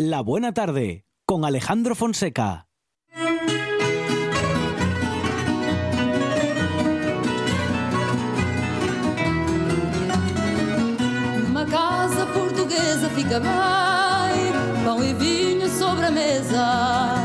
[0.00, 2.68] La Buena Tarde con Alejandro Fonseca.
[11.42, 17.16] Numa casa portuguesa fica bem, pão e vinho sobre a mesa.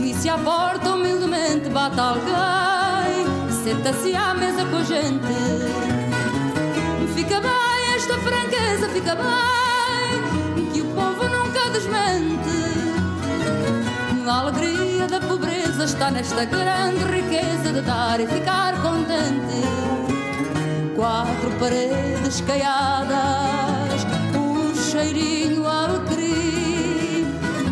[0.00, 3.26] E se à porta humildemente bate alguém,
[3.64, 5.34] senta-se à mesa com a gente.
[7.12, 9.75] Fica bem esta franqueza, fica bem,
[11.76, 12.56] nunca desmente.
[14.26, 19.62] A alegria da pobreza está nesta grande riqueza de dar e ficar contente
[20.96, 27.26] quatro paredes caiadas, um cheirinho alecrim,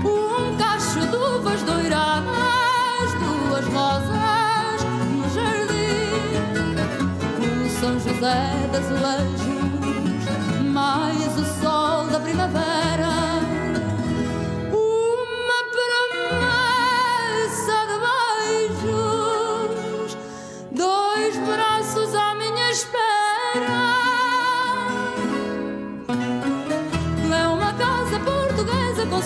[0.04, 6.76] um cacho de uvas doiradas, duas rosas no jardim,
[7.40, 9.42] o São José das azulejos,
[10.72, 13.23] mais o sol da primavera.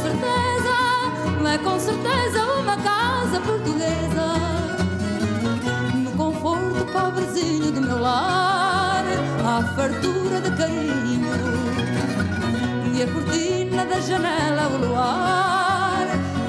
[0.02, 0.76] Certeza.
[1.54, 4.26] É com certeza uma casa portuguesa.
[6.04, 9.04] No conforto pobrezinho do meu lar,
[9.46, 11.28] há fartura de carinho.
[12.94, 16.06] E a cortina da janela, o luar,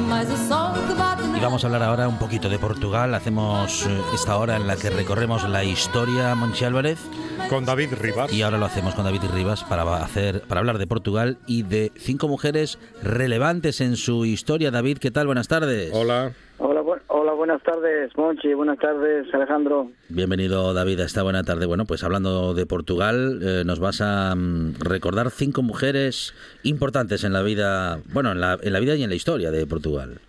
[0.09, 3.16] mais o sol que bate na Y vamos a hablar ahora un de Portugal.
[3.16, 7.00] Hacemos eh, esta hora en la que recorremos la historia, Monchi Álvarez.
[7.48, 8.32] Con David Rivas.
[8.34, 11.92] Y ahora lo hacemos con David Rivas para, hacer, para hablar de Portugal y de
[11.96, 14.70] cinco mujeres relevantes en su historia.
[14.72, 15.26] David, ¿qué tal?
[15.28, 15.92] Buenas tardes.
[15.94, 16.31] Hola.
[16.59, 18.54] Hola, bu- hola, buenas tardes, Monchi.
[18.54, 19.90] Buenas tardes, Alejandro.
[20.09, 21.66] Bienvenido, David, a esta buena tarde.
[21.66, 27.34] Bueno, pues hablando de Portugal, eh, nos vas a mm, recordar cinco mujeres importantes en
[27.34, 30.20] la vida, bueno, en la, en la vida y en la historia de Portugal.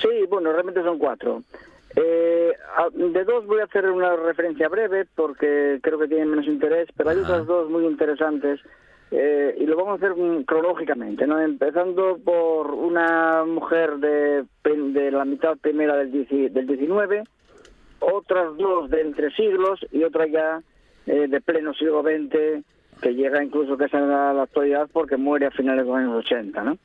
[0.00, 1.42] Sí, bueno, realmente son cuatro.
[1.96, 2.52] Eh,
[2.92, 7.10] de dos voy a hacer una referencia breve porque creo que tienen menos interés, pero
[7.10, 7.24] hay Ajá.
[7.24, 8.60] otras dos muy interesantes
[9.10, 11.40] eh, y lo vamos a hacer mm, cronológicamente, ¿no?
[11.40, 17.22] Empezando por una mujer de, de la mitad primera del, del 19,
[18.00, 20.62] otras dos de entre siglos y otra ya
[21.06, 22.64] eh, de pleno siglo XX
[23.00, 26.64] que llega incluso casi a la actualidad porque muere a finales de los años 80,
[26.64, 26.78] ¿no?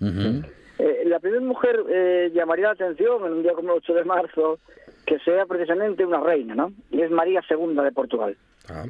[0.79, 4.05] Eh, la primera mujer eh, llamaría la atención en un día como el 8 de
[4.05, 4.59] marzo
[5.05, 6.71] que sea precisamente una reina, ¿no?
[6.89, 8.37] Y es María II de Portugal.
[8.69, 8.85] Ah,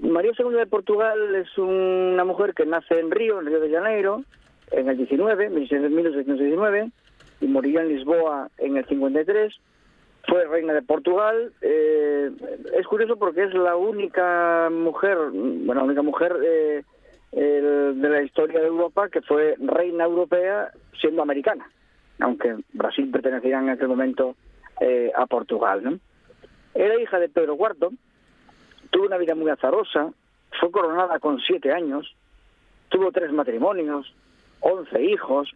[0.00, 4.22] María II de Portugal es una mujer que nace en Río, en Río de Janeiro,
[4.70, 6.90] en el 19, 1619,
[7.40, 9.52] y murió en Lisboa en el 53.
[10.28, 11.52] Fue reina de Portugal.
[11.62, 12.30] eh,
[12.78, 16.84] es curioso porque es la única mujer, bueno, la única mujer eh,
[17.32, 21.68] el- de la historia de Europa que fue reina europea siendo americana,
[22.20, 24.34] aunque Brasil pertenecía en aquel momento
[24.80, 26.00] eh, a Portugal.
[26.74, 27.90] Era hija de Pedro IV,
[28.90, 30.12] tuvo una vida muy azarosa,
[30.60, 32.14] fue coronada con siete años,
[32.88, 34.14] tuvo tres matrimonios,
[34.60, 35.52] once hijos,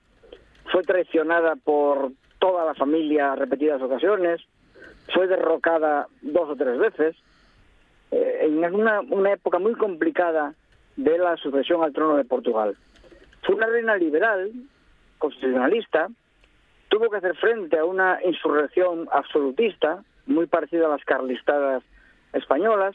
[0.72, 2.10] fue traicionada por
[2.40, 4.40] toda la familia repetidas ocasiones,
[5.14, 7.16] fue derrocada dos o tres veces,
[8.10, 10.54] eh, en una época muy complicada
[10.96, 12.76] de la sucesión al trono de Portugal.
[13.42, 14.52] Fue una reina liberal,
[15.18, 16.08] constitucionalista,
[16.88, 21.82] tuvo que hacer frente a una insurrección absolutista, muy parecida a las carlistadas
[22.32, 22.94] españolas,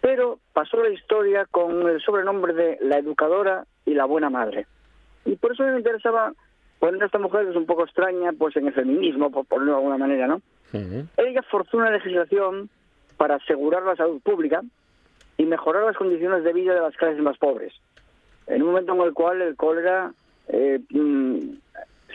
[0.00, 4.66] pero pasó la historia con el sobrenombre de la educadora y la buena madre.
[5.24, 6.32] Y por eso me interesaba
[6.78, 9.72] poner a esta mujer, que es un poco extraña, pues en el feminismo, por ponerlo
[9.72, 10.40] de alguna manera, ¿no?
[11.18, 12.70] Ella forzó una legislación
[13.16, 14.62] para asegurar la salud pública
[15.40, 17.72] y mejorar las condiciones de vida de las clases más pobres.
[18.46, 20.12] En un momento en el cual el cólera
[20.48, 21.38] eh, mm,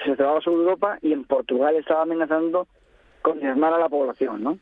[0.04, 2.68] se cebaba sobre Europa y en Portugal estaba amenazando
[3.24, 4.60] con diezmar a la población, ¿no?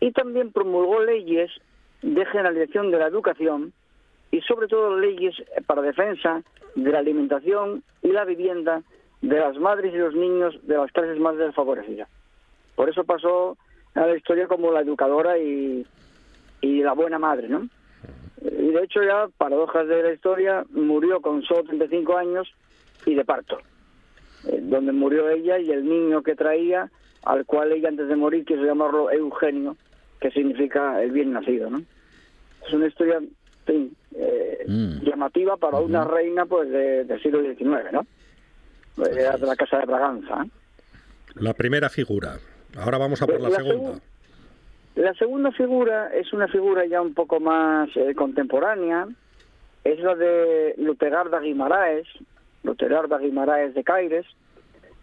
[0.00, 1.50] Y también promulgó leyes
[2.00, 3.74] de generalización de la educación
[4.30, 5.34] y sobre todo leyes
[5.66, 6.42] para defensa
[6.74, 8.80] de la alimentación y la vivienda
[9.20, 12.08] de las madres y los niños de las clases más desfavorecidas.
[12.74, 13.58] Por eso pasó
[13.94, 15.86] a la historia como la educadora y,
[16.62, 17.68] y la buena madre, ¿no?
[18.72, 22.48] De hecho ya, paradojas de la historia, murió con solo 35 años
[23.06, 23.58] y de parto,
[24.48, 26.90] eh, donde murió ella y el niño que traía,
[27.24, 29.76] al cual ella antes de morir quiso llamarlo Eugenio,
[30.20, 31.82] que significa el bien nacido, ¿no?
[32.66, 33.20] Es una historia
[33.66, 35.02] eh, Mm.
[35.04, 38.06] llamativa para una reina pues de- del siglo XIX, ¿no?
[39.06, 40.44] Era de la Casa de Braganza.
[40.44, 40.50] ¿eh?
[41.36, 42.36] La primera figura.
[42.76, 43.92] Ahora vamos a por la La segunda.
[43.94, 44.00] segu-
[44.94, 49.08] La segunda figura es una figura ya un poco más eh, contemporánea,
[49.84, 52.06] es la de Lutegarda Guimaraes,
[52.62, 54.26] Loterarda Guimaraes de Caires.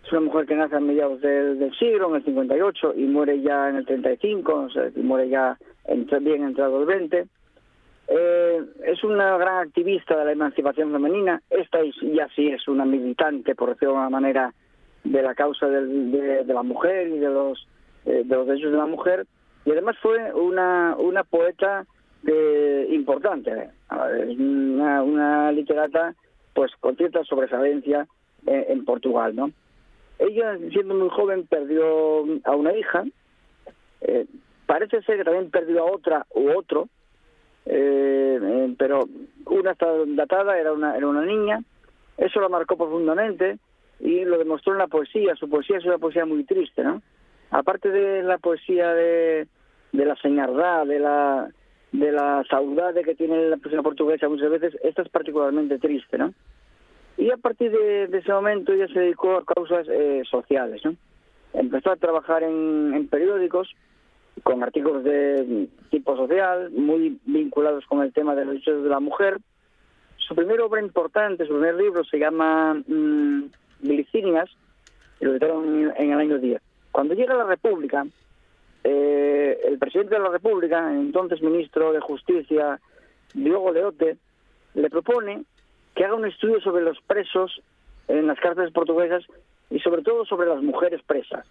[0.06, 3.70] Es una mujer que nace a mediados del, siglo, en el 58, y muere ya
[3.70, 5.58] en el 35, o sea, y muere ya
[6.22, 7.28] bien entrado el 20.
[8.08, 11.42] Eh, es una gran activista de la emancipación femenina.
[11.50, 14.54] Esta es- ya sí es una militante, por decirlo de alguna manera,
[15.04, 17.68] de la causa de, la mujer y de los,
[18.06, 19.28] eh, de los derechos de la mujer.
[19.66, 21.86] Y además fue una, una poeta
[22.26, 23.70] eh, importante.
[23.90, 26.16] Una, una literata
[26.54, 28.08] pues con cierta sobresalencia
[28.46, 29.52] eh, en Portugal, ¿no?
[30.18, 33.06] Ella, siendo muy joven, perdió a una hija.
[34.02, 34.26] Eh,
[34.66, 36.90] parece ser que también perdió a otra u otro,
[37.66, 39.08] pero
[39.46, 41.62] una está datada, era una, era una niña.
[42.18, 43.60] Eso la marcó profundamente
[44.00, 45.36] y lo demostró en la poesía.
[45.36, 47.02] Su poesía es una poesía muy triste, ¿no?
[47.52, 49.48] Aparte de la poesía de,
[49.92, 51.50] la señardad, de la
[51.92, 56.34] de la saudade que tiene la poesía portuguesa muchas veces, esta es particularmente triste, ¿no?
[57.18, 60.96] Y a partir de, ese momento ella se dedicó a causas eh, sociales, ¿no?
[61.54, 63.70] Empezó a trabajar en, periódicos
[64.44, 69.00] con artículos de tipo social, muy vinculados con el tema de los derechos de la
[69.00, 69.40] mujer.
[70.18, 73.46] Su primera obra importante, su primer libro, se llama mm,
[73.82, 74.50] Glicinias,
[75.20, 76.62] y lo editaron en el año 10.
[77.00, 78.06] Cuando llega la República,
[78.84, 82.78] eh, el presidente de la República, entonces ministro de Justicia,
[83.34, 84.18] Diogo Leote,
[84.74, 85.46] le propone
[85.96, 87.62] que haga un estudio sobre los presos
[88.10, 89.24] en las cárceles portuguesas
[89.70, 91.48] y sobre todo sobre las mujeres presas.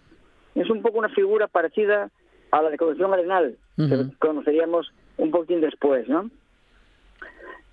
[0.55, 2.11] Es un poco una figura parecida
[2.51, 6.31] a la de Concepción Arenal, que conoceríamos un poquitín después, ¿no?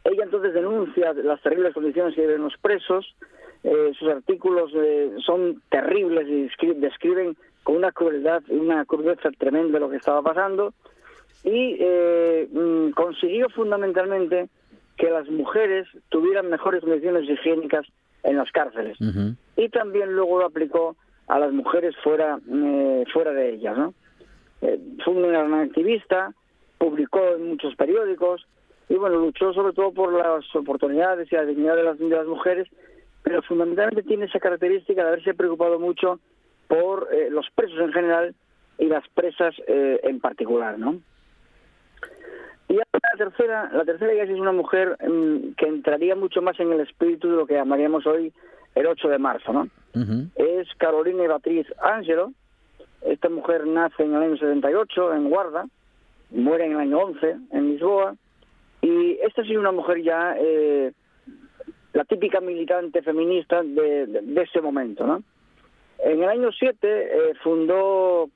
[0.05, 3.05] Ella entonces denuncia las terribles condiciones que viven los presos,
[3.65, 9.31] eh, sus artículos eh, son terribles y descri- describen con una crueldad y una crudeza
[9.31, 10.73] tremenda lo que estaba pasando.
[11.43, 14.47] Y eh, mm, consiguió fundamentalmente
[14.97, 17.85] que las mujeres tuvieran mejores condiciones higiénicas
[18.23, 18.97] en las cárceles.
[19.57, 20.95] Y también luego lo aplicó
[21.27, 22.39] a las mujeres fuera
[23.11, 23.93] fuera de ellas ¿no?
[25.03, 26.33] Fue una gran activista
[26.77, 28.45] publicó en muchos periódicos
[28.89, 32.27] y bueno luchó sobre todo por las oportunidades y la dignidad de las, de las
[32.27, 32.67] mujeres
[33.25, 36.21] pero fundamentalmente tiene esa característica de haberse preocupado mucho
[36.69, 38.35] por eh, los presos en general
[38.77, 41.01] y las presas eh, en particular no
[42.67, 42.85] y la
[43.17, 47.29] tercera, la tercera ya es una mujer mm, que entraría mucho más en el espíritu
[47.29, 48.33] de lo que llamaríamos hoy
[48.73, 49.69] el 8 de marzo, ¿no?
[50.35, 52.33] Es Carolina Beatriz Ángelo.
[53.01, 55.65] Esta mujer nace en el año 78 en Guarda,
[56.31, 58.15] muere en el año 11 en Lisboa.
[58.81, 60.91] Y esta sí es una mujer ya, eh,
[61.95, 65.23] la típica militante feminista de, de, de ese momento, ¿no?
[65.99, 68.29] En el año 7 eh, fundó,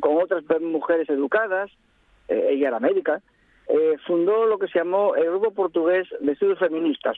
[0.00, 1.70] con otras mujeres educadas,
[2.28, 3.22] eh, ella era médica,
[3.68, 7.16] eh, fundó lo que se llamó el Grupo Portugués de Estudios Feministas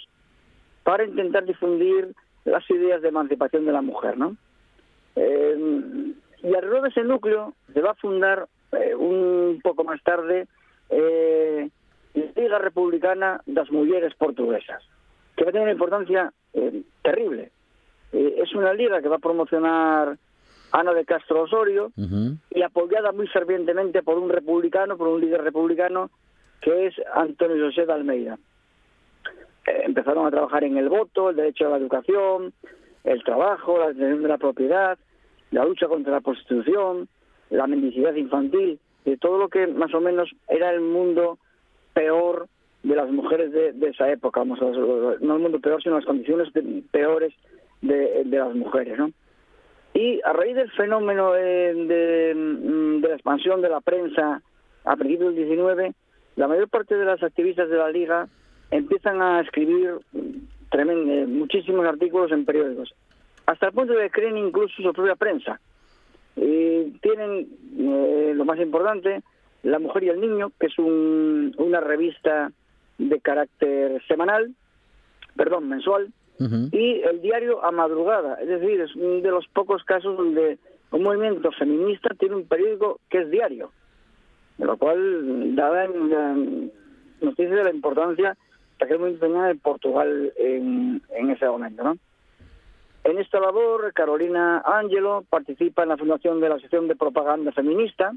[0.84, 2.14] para intentar difundir
[2.44, 4.36] las ideas de emancipación de la mujer, ¿no?
[5.16, 6.14] Eh,
[6.44, 8.46] y alrededor de ese núcleo se va a fundar
[8.98, 10.46] un poco más tarde
[10.88, 11.68] la
[12.14, 14.82] Liga Republicana das Mulleres Portuguesas,
[15.36, 17.50] que va a tener una importancia eh, terrible.
[18.12, 20.16] Eh, es una liga que va a promocionar
[20.72, 21.92] Ana de Castro Osorio,
[22.50, 26.10] y apoyada muy fervientemente por un republicano, por un líder republicano,
[26.62, 28.38] que es Antonio José de Almeida.
[29.66, 32.54] Eh, empezaron a trabajar en el voto, el derecho a la educación,
[33.04, 34.98] el trabajo, la defensa de la propiedad,
[35.50, 37.08] la lucha contra la prostitución,
[37.50, 41.38] la mendicidad infantil, de todo lo que más o menos era el mundo
[41.92, 42.48] peor
[42.82, 44.64] de las mujeres de, de esa época, vamos a,
[45.20, 46.48] no el mundo peor, sino las condiciones
[46.90, 47.32] peores
[47.80, 49.10] de, de las mujeres, ¿no?
[49.94, 54.42] Y a raíz del fenómeno eh, de, mm, de la expansión de la prensa
[54.84, 55.92] a principios del 19,
[56.36, 58.26] la mayor parte de las activistas de la Liga
[58.70, 60.18] empiezan a escribir mm,
[60.70, 62.94] tremen- eh, muchísimos artículos en periódicos,
[63.46, 65.60] hasta el punto de que creen incluso su propia prensa.
[66.36, 67.46] Y tienen
[67.78, 69.20] eh, lo más importante,
[69.62, 72.50] La Mujer y el Niño, que es un- una revista
[72.98, 74.54] de carácter semanal,
[75.36, 76.12] perdón, mensual,
[76.72, 78.34] y el diario a madrugada.
[78.40, 80.58] Es decir, es uno de los pocos casos donde
[80.90, 83.70] un movimiento feminista tiene un periódico que es diario,
[84.58, 85.86] de lo cual da
[87.20, 88.36] noticia de la importancia
[88.78, 91.84] de aquel movimiento femenino de Portugal en, en ese momento.
[91.84, 91.96] ¿no?
[93.04, 98.12] En esta labor, Carolina Ángelo participa en la fundación de la sección de propaganda feminista,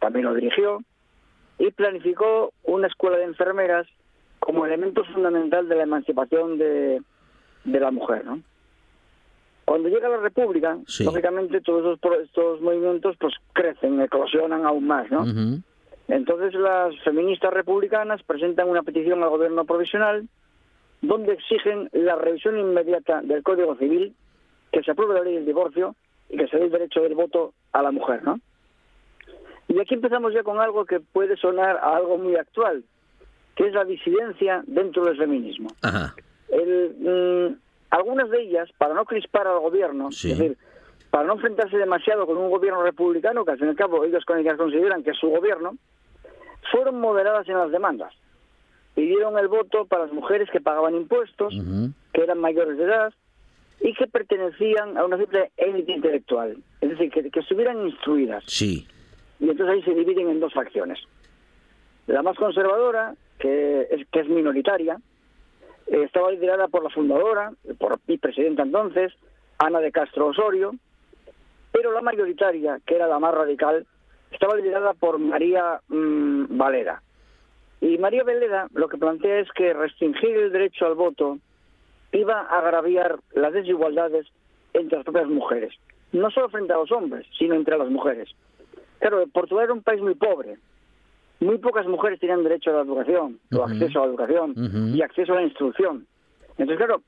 [0.00, 0.80] también lo dirigió,
[1.58, 3.86] y planificó una escuela de enfermeras
[4.44, 7.00] como elemento fundamental de la emancipación de,
[7.64, 8.40] de la mujer, ¿no?
[9.64, 11.04] Cuando llega la República, Sí.
[11.04, 15.24] lógicamente todos estos, estos movimientos pues crecen, eclosionan aún más, ¿no?
[16.08, 20.28] Entonces las feministas republicanas presentan una petición al gobierno provisional
[21.00, 24.14] donde exigen la revisión inmediata del Código Civil,
[24.70, 25.94] que se apruebe la ley del divorcio
[26.28, 28.38] y que se dé el derecho del voto a la mujer, ¿no?
[29.68, 32.84] Y aquí empezamos ya con algo que puede sonar a algo muy actual,
[33.56, 35.68] que es la disidencia dentro del feminismo.
[35.82, 36.14] Ajá.
[36.48, 37.58] El, mm,
[37.90, 40.32] algunas de ellas, para no crispar al gobierno, Sí.
[40.32, 40.58] es decir,
[41.10, 44.24] para no enfrentarse demasiado con un gobierno republicano, que al fin y al cabo ellos
[44.24, 45.76] consideran que es su gobierno,
[46.72, 48.12] fueron moderadas en las demandas.
[48.94, 51.54] Pidieron el voto para las mujeres que pagaban impuestos,
[52.12, 53.12] que eran mayores de edad
[53.80, 58.44] y que pertenecían a una simple élite intelectual, es decir, que, que estuvieran instruidas.
[58.46, 58.86] Sí.
[59.40, 60.98] Y entonces ahí se dividen en dos facciones.
[62.06, 64.98] La más conservadora, que es, que es minoritaria,
[65.86, 69.12] eh, estaba liderada por la fundadora por, y presidenta entonces,
[69.58, 70.72] Ana de Castro Osorio,
[71.72, 73.86] pero la mayoritaria, que era la más radical,
[74.30, 77.02] estaba liderada por María mm, Valera.
[77.80, 81.38] Y María Valera lo que plantea es que restringir el derecho al voto
[82.12, 84.26] iba a agraviar las desigualdades
[84.72, 85.74] entre las propias mujeres,
[86.12, 88.28] no solo frente a los hombres, sino entre las mujeres.
[88.98, 90.56] Claro, Portugal era un país muy pobre.
[91.44, 93.64] Muy pocas mujeres tenían derecho a la educación, o Ujú.
[93.64, 94.54] acceso a la educación,
[94.94, 96.06] y acceso a la instrucción.
[96.56, 97.02] Entonces, claro,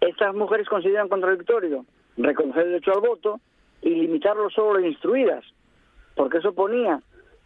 [0.00, 1.86] estas mujeres consideran contradictorio
[2.18, 3.40] reconocer el derecho al voto
[3.80, 5.42] y limitarlo solo a las instruidas,
[6.16, 7.00] porque eso ponía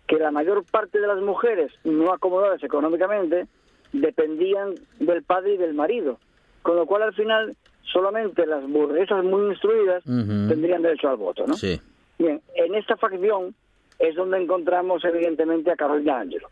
[0.08, 3.46] que la mayor parte de las mujeres no acomodadas económicamente
[3.92, 6.18] dependían del padre y del marido,
[6.62, 7.54] con lo cual al final
[7.92, 11.54] solamente las burguesas muy instruidas tendrían derecho al voto, ¿no?
[11.54, 11.80] Sí.
[12.18, 13.54] Bien, en esta facción
[14.00, 16.48] es donde encontramos evidentemente a Carolina Ángelo.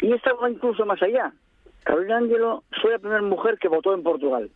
[0.00, 1.32] Y esta va incluso más allá.
[1.84, 4.50] Carolina Ángelo fue la primera mujer que votó en Portugal.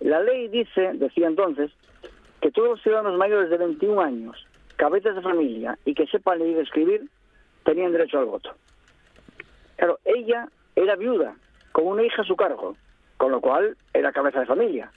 [0.00, 1.70] La ley dice, decía entonces,
[2.40, 4.46] que todos los ciudadanos mayores de 21 años,
[4.76, 7.10] cabezas de familia y que sepan leer y escribir,
[7.64, 8.54] tenían derecho al voto.
[9.76, 11.36] Claro, ella era viuda,
[11.72, 12.76] con una hija a su cargo,
[13.18, 14.90] con lo cual era cabeza de familia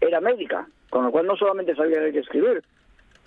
[0.00, 2.62] era médica, con lo cual no solamente sabía leer y escribir,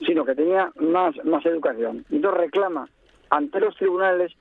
[0.06, 2.06] sino que tenía más, más educación.
[2.12, 2.88] Entonces reclama
[3.30, 4.32] ante los tribunales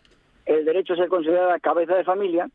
[0.46, 2.48] el derecho a ser considerada cabeza de familia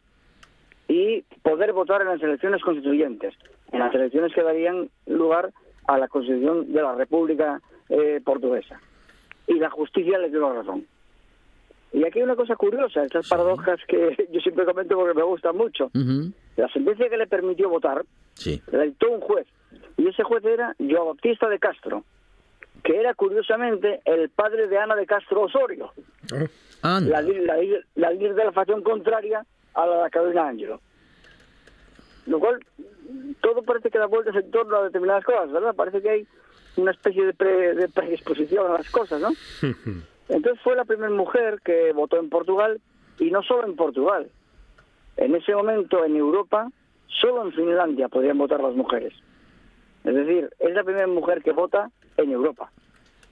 [0.87, 3.33] y poder votar en las elecciones constituyentes,
[3.71, 5.51] en las elecciones que darían lugar
[5.87, 8.79] a la constitución de la República eh, Portuguesa.
[9.47, 10.85] Y la justicia le dio la razón.
[11.93, 15.55] Y aquí hay una cosa curiosa, estas paradojas que yo siempre comento porque me gustan
[15.55, 15.89] mucho.
[16.57, 18.61] La sentencia que le permitió votar Sí.
[18.71, 19.47] la dictó un juez.
[19.97, 22.03] Y ese juez era Joao Baptista de Castro,
[22.85, 25.91] que era curiosamente el padre de Ana de Castro Osorio,
[26.83, 27.55] Ah, la, la,
[27.95, 30.79] la líder de la facción contraria a la de Carolina Ángelo.
[32.27, 32.59] Lo cual,
[33.41, 35.73] todo parece que da vueltas en torno a determinadas cosas, ¿verdad?
[35.75, 36.27] Parece que hay
[36.77, 39.29] una especie de, pre- de predisposición a las cosas, ¿no?
[40.29, 42.79] Entonces fue la primera mujer que votó en Portugal,
[43.17, 44.29] y no solo en Portugal.
[45.17, 46.69] En ese momento, en Europa,
[47.07, 49.13] solo en Finlandia podían votar las mujeres.
[50.03, 52.71] Es decir, es la primera mujer que vota en Europa,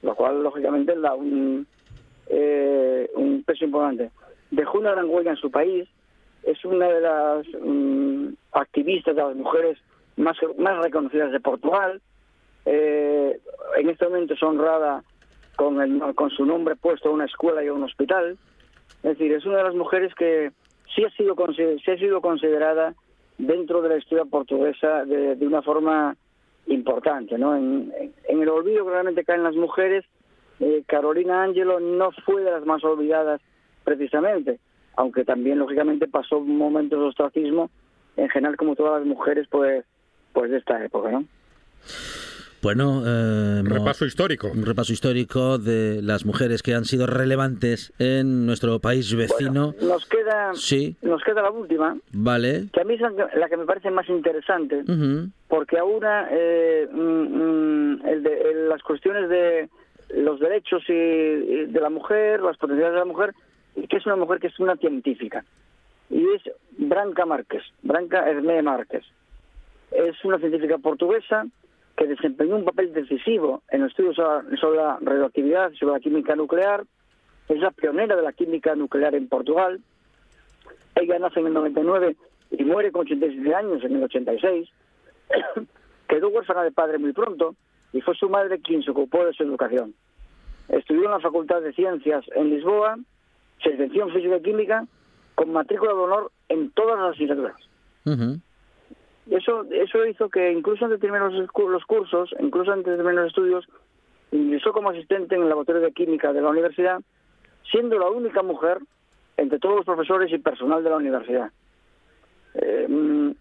[0.02, 1.66] lo cual, lógicamente, da un,
[2.28, 4.12] eh, un peso importante.
[4.52, 5.88] Dejó una gran huella en su país,
[6.44, 9.78] es una de las mm, activistas de las mujeres
[10.18, 12.02] más, más reconocidas de Portugal.
[12.66, 13.40] Eh,
[13.78, 15.04] en este momento es honrada
[15.56, 18.38] con, el, con su nombre puesto a una escuela y a un hospital.
[19.04, 20.52] Es decir, es una de las mujeres que
[20.94, 22.94] sí ha sido, sí ha sido considerada
[23.38, 26.16] dentro de la historia portuguesa de, de una forma
[26.68, 27.38] importante.
[27.38, 27.56] ¿no?
[27.56, 27.92] En,
[28.28, 30.06] el olvido que realmente caen las mujeres,
[30.60, 33.42] eh, Carolina Ángelo no fue de las más olvidadas
[33.84, 34.60] precisamente,
[34.96, 37.70] aunque también lógicamente pasó momentos de ostracismo,
[38.16, 39.86] en general como todas las mujeres pues,
[40.34, 41.12] pues de esta época.
[41.12, 41.26] ¿no?
[42.64, 44.48] Bueno, eh, hemos- Repaso histórico.
[44.50, 49.74] un repaso histórico de las mujeres que han sido relevantes en nuestro país vecino.
[49.74, 52.70] Bueno, nos queda Sí, nos queda la última, vale.
[52.72, 54.82] que a mí es la que- me parece más interesante,
[55.50, 59.68] porque aúna eh, mm, mm, el de- el- las cuestiones de
[60.16, 63.34] los derechos y, y de la mujer, las potencialidades de la mujer,
[63.76, 65.44] y que es una mujer que es una científica.
[66.10, 66.42] Y es
[66.78, 69.04] Branca Márquez, Branca Hermé Márquez.
[69.92, 71.46] Es una científica portuguesa
[71.96, 74.16] que desempeñó un papel decisivo en los estudios
[74.60, 76.84] sobre la radioactividad, sobre la química nuclear.
[77.50, 79.82] Es la pionera de la química nuclear en Portugal.
[80.96, 82.16] Ella nace en el 99
[82.52, 84.70] y muere con 87 años en el 86.
[86.08, 87.56] Quedó huérfana de padre muy pronto
[87.92, 89.94] y fue su madre quien se ocupó de su educación.
[90.70, 92.98] Estudió en la Facultad de Ciencias en Lisboa,
[93.62, 94.88] se licenció en Física y Química
[95.36, 97.56] con matrícula de honor en todas las asignaturas.
[99.30, 103.24] Eso, eso hizo que incluso antes de terminar los, los cursos, incluso antes de terminar
[103.24, 103.66] los estudios,
[104.32, 107.00] ingresó como asistente en el laboratorio de química de la universidad,
[107.72, 108.80] siendo la única mujer
[109.38, 111.52] entre todos los profesores y personal de la universidad.
[112.56, 113.32] eh, mm,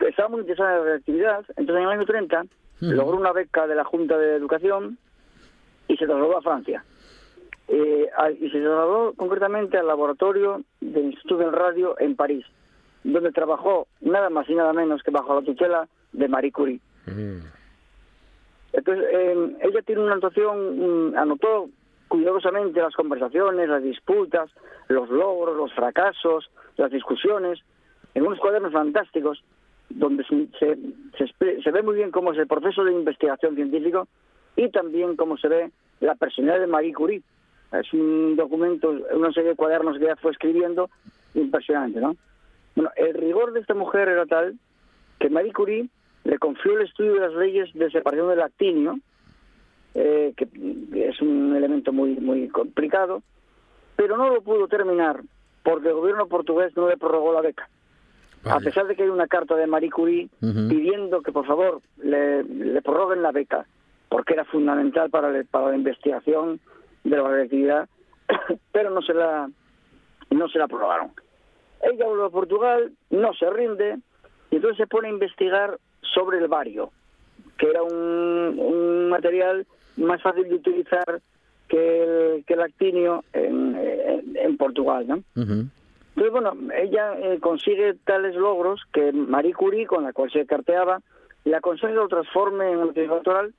[0.00, 2.44] estaba muy interesada en la actividad, entonces en el año 30
[2.80, 4.98] logró una beca de la Junta de Educación
[5.88, 6.84] y se trasladó a Francia.
[7.68, 12.44] Eh, a- y se trasladó concretamente al laboratorio del Instituto del Radio en París,
[13.04, 16.80] donde trabajó nada más y nada menos que bajo la tutela de Marie Curie.
[18.72, 21.68] Entonces, eh, ella tiene una anotación, mm, anotó
[22.08, 24.50] cuidadosamente las conversaciones, las disputas,
[24.88, 27.60] los logros, los fracasos, las discusiones,
[28.14, 29.42] en unos cuadernos fantásticos,
[29.90, 30.76] donde se, se,
[31.18, 34.08] se expre- se ve muy bien cómo es el proceso de investigación científico
[34.56, 35.70] y también cómo se ve
[36.00, 37.22] la personalidad de Marie Curie.
[37.72, 40.90] Es un documento, una serie de cuadernos que ella fue escribiendo,
[41.34, 42.16] impresionante, ¿no?
[42.76, 44.54] Bueno, el rigor de esta mujer era tal
[45.18, 45.88] que Marie Curie
[46.24, 48.98] le confió el estudio de las leyes de separación del actinio,
[49.94, 50.48] eh, que
[51.08, 53.22] es un elemento muy muy complicado,
[53.96, 55.20] pero no lo pudo terminar
[55.62, 57.68] porque el gobierno portugués no le prorrogó la beca.
[58.44, 60.28] A pesar de que hay una carta de Marie Curie
[60.68, 63.66] pidiendo que por favor le, le prorroguen la beca,
[64.10, 66.60] porque era fundamental para, la- para la investigación
[67.04, 67.88] de la radioactividad,
[68.72, 69.48] pero no se la
[70.30, 71.12] no se la prorrogaron.
[71.92, 73.98] Ella vuelve a Portugal, no se rinde,
[74.50, 75.78] y entonces se pone a investigar
[76.14, 76.90] sobre el bario,
[77.58, 81.20] que era un, un material más fácil de utilizar
[81.68, 82.02] que
[82.36, 85.06] el, que el actinio en, en- en Portugal.
[86.16, 91.00] Entonces, bueno, ella eh, consigue tales logros que Marie Curie, con la cual se carteaba,
[91.44, 93.52] le aconseja que lo transforme en tesis doctoral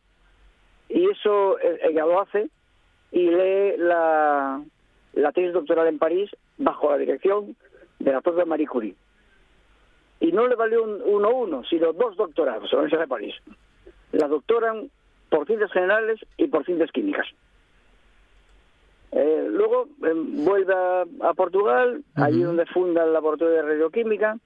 [0.89, 2.49] y eso eh, ella lo hace
[3.11, 4.61] y lee la,
[5.13, 7.55] la tesis doctoral en París bajo la dirección
[7.99, 8.95] de la propia Marie Curie.
[10.19, 13.35] Y no le valió un uno uno, sino dos doctorados en la Universidad de París.
[14.11, 14.89] La doctoran
[15.29, 17.27] por ciencias generales y por ciencias químicas.
[19.11, 24.37] Eh, luego eh, vuelve a, a Portugal, allí donde funda el laboratorio de radioquímica,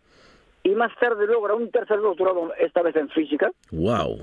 [0.63, 4.19] y más tarde logra un tercer doctorado, esta vez en física, Wow.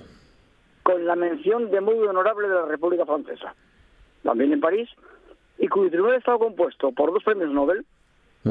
[0.83, 3.55] con la mención de muy honorable de la República Francesa,
[4.23, 4.89] también en París,
[5.59, 7.85] y cuyo tribunal estaba compuesto por dos premios Nobel,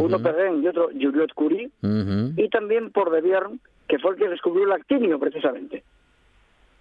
[0.04, 2.34] uno Perrin y otro Juliette Curie, Ujú.
[2.38, 5.84] y también por De Bierne, que fue el que descubrió el actinio precisamente.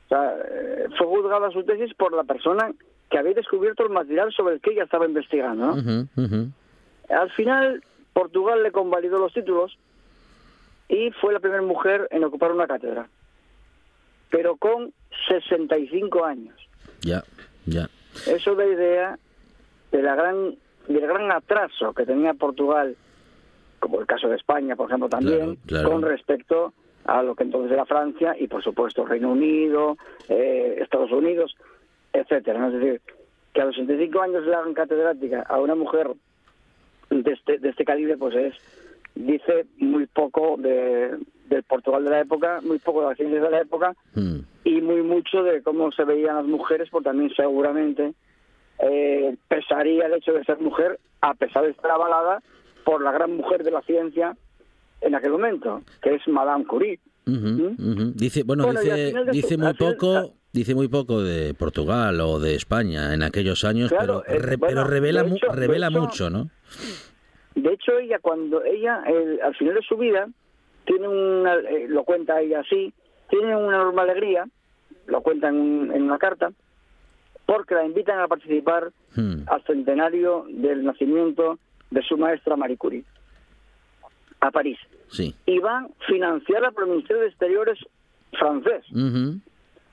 [0.06, 2.72] O sea, eh, fue juzgada su tesis por la persona
[3.10, 5.76] que había descubierto el material sobre el que ella estaba investigando.
[7.08, 9.76] Al final, Portugal le convalidó los títulos
[10.88, 13.08] y fue la primera mujer en ocupar una cátedra,
[14.30, 14.92] pero con
[15.28, 16.54] 65 años.
[17.02, 17.22] Ya,
[17.66, 17.88] ya.
[18.26, 19.18] Eso da idea
[19.92, 20.54] de la gran,
[20.88, 22.96] del gran atraso que tenía Portugal,
[23.84, 25.90] como el caso de España, por ejemplo, también, Claro, claro.
[25.90, 26.72] con respecto
[27.04, 29.96] a lo que entonces era Francia y, por supuesto, Reino Unido,
[30.28, 31.54] eh, Estados Unidos,
[32.12, 32.58] etcétera.
[32.60, 32.68] ¿no?
[32.68, 33.00] Es decir,
[33.52, 36.10] que a los 65 años le hagan catedrática a una mujer
[37.10, 38.54] de este, de este calibre, pues es,
[39.14, 41.18] dice muy poco de,
[41.48, 44.38] del Portugal de la época, muy poco de las ciencias de la época, Mm.
[44.64, 48.14] y muy mucho de cómo se veían las mujeres, porque también seguramente
[48.78, 52.42] eh, pesaría el hecho de ser mujer, a pesar de estar avalada
[52.84, 54.36] por la gran mujer de la ciencia
[55.00, 56.98] en aquel momento, que es Madame Curie.
[57.26, 58.12] ¿Mm?
[58.14, 63.22] Dice, bueno, dice, muy final- poco, dice muy poco de Portugal o de España en
[63.22, 66.50] aquellos años, Claro, pero, eh, re- bueno, pero revela, hecho- revela hecho- mucho, ¿no?
[67.54, 70.28] De hecho, ella, cuando ella, eh, al final de su vida,
[70.86, 72.92] tiene una, eh, lo cuenta ella así,
[73.30, 74.44] tiene una enorme alegría,
[75.06, 76.52] lo cuenta en, en una carta,
[77.46, 79.44] porque la invitan a participar Hmm.
[79.46, 81.58] al centenario del nacimiento
[81.94, 83.04] de su maestra Marie Curie,
[84.40, 84.78] a París.
[85.10, 85.34] Sí.
[85.46, 87.78] Y van financiada por el Ministerio de Exteriores
[88.32, 88.84] francés.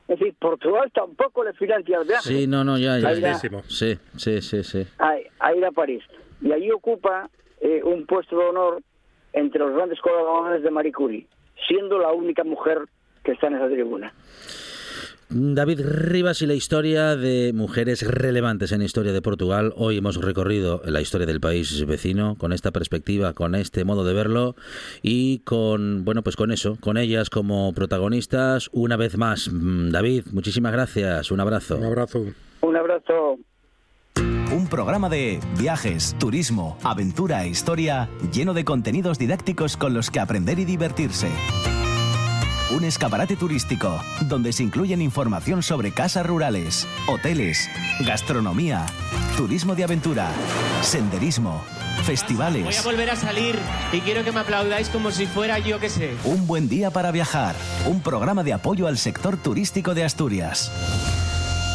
[0.08, 3.14] Es decir, Portugal tampoco le financia el viaje Sí, no, no, ya, ya.
[3.14, 3.20] Ya.
[3.20, 3.64] Buenísimo.
[3.68, 4.86] Sí, sí, sí, sí.
[4.98, 6.04] a, a ir a París.
[6.42, 7.30] Y allí ocupa
[7.62, 8.82] eh, un puesto de honor
[9.34, 11.28] entre los grandes colaboradores de Marie Curie,
[11.68, 12.80] siendo la única mujer
[13.24, 14.12] que está en esa tribuna.
[15.34, 19.74] David Rivas y la historia de mujeres relevantes en la historia de Portugal.
[19.78, 24.14] Hoy hemos recorrido la historia del país vecino con esta perspectiva, con este modo de
[24.14, 24.56] verlo
[25.02, 28.70] y con, bueno, pues con eso, con ellas como protagonistas.
[28.74, 31.32] Una vez más, Mm, David, muchísimas gracias.
[31.32, 31.78] Un abrazo.
[31.78, 32.26] Un abrazo.
[32.62, 33.38] Un abrazo.
[34.54, 40.20] Un programa de viajes, turismo, aventura e historia lleno de contenidos didácticos con los que
[40.20, 41.30] aprender y divertirse.
[42.74, 47.70] Un escaparate turístico donde se incluyen información sobre casas rurales, hoteles,
[48.06, 48.86] gastronomía,
[49.36, 50.30] turismo de aventura,
[50.82, 51.64] senderismo,
[51.96, 52.80] Voy festivales.
[52.80, 53.60] a volver a salir
[53.92, 56.16] y quiero que me aplaudáis como si fuera yo que sé.
[56.24, 57.56] Un buen día para viajar.
[57.86, 60.72] Un programa de apoyo al sector turístico de Asturias.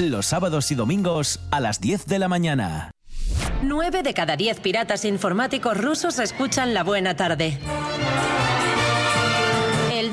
[0.01, 2.91] Los sábados y domingos a las 10 de la mañana.
[3.63, 7.59] 9 de cada 10 piratas informáticos rusos escuchan La Buena Tarde.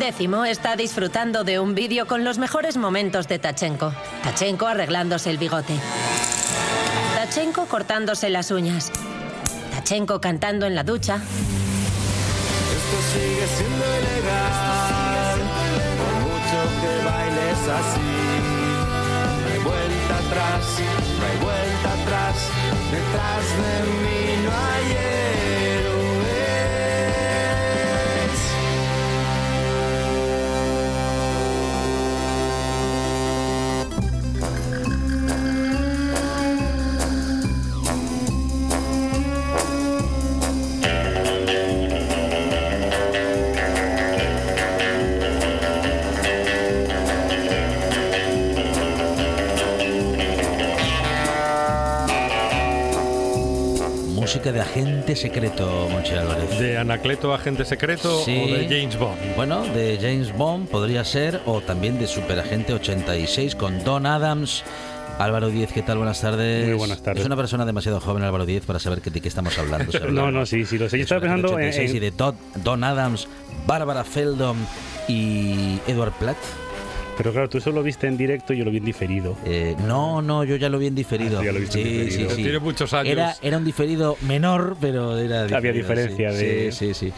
[0.04, 3.94] Décimo está disfrutando de un vídeo con los mejores momentos de Tachenko.
[4.22, 5.76] Tachenko arreglándose el bigote.
[7.16, 8.92] Tachenko cortándose las uñas.
[9.72, 11.16] Tachenko cantando en la ducha.
[11.16, 15.40] Esto sigue siendo ilegal,
[15.98, 18.12] por mucho que bailes así.
[19.40, 20.64] No hay vuelta atrás,
[21.18, 22.36] no hay vuelta atrás,
[22.92, 25.63] detrás de mí no hay
[55.24, 56.60] secreto, Monchi Álvarez.
[56.60, 58.44] ¿De Anacleto Agente Secreto Sí.
[58.44, 59.36] o de James Bond?
[59.38, 64.64] Bueno, de James Bond podría ser, o también de Superagente 86 con Don Adams.
[65.20, 65.98] Álvaro Díez, ¿qué tal?
[66.00, 66.66] Buenas tardes.
[66.66, 67.22] Muy buenas tardes.
[67.22, 69.94] Es una persona demasiado joven, Álvaro Díez, para saber de qué estamos hablando.
[70.12, 70.98] No, no, sí, sí, lo sé.
[70.98, 73.30] Yo estaba pensando en- 86 y de Todd- Don Adams,
[73.66, 74.58] Bárbara Feldon
[75.08, 76.36] y Edward Platt.
[77.18, 79.38] Pero claro, tú eso lo viste en directo y yo lo vi en diferido.
[79.46, 81.40] Eh, no, no, yo ya lo vi en diferido.
[81.40, 82.30] Ah, ya lo viste en diferido.
[82.32, 82.44] sí, sí.
[82.44, 83.12] Tiene muchos años.
[83.12, 86.38] Era, era un diferido menor, pero era diferido, Había diferencia sí.
[86.46, 87.14] de- Sí, sí, sí.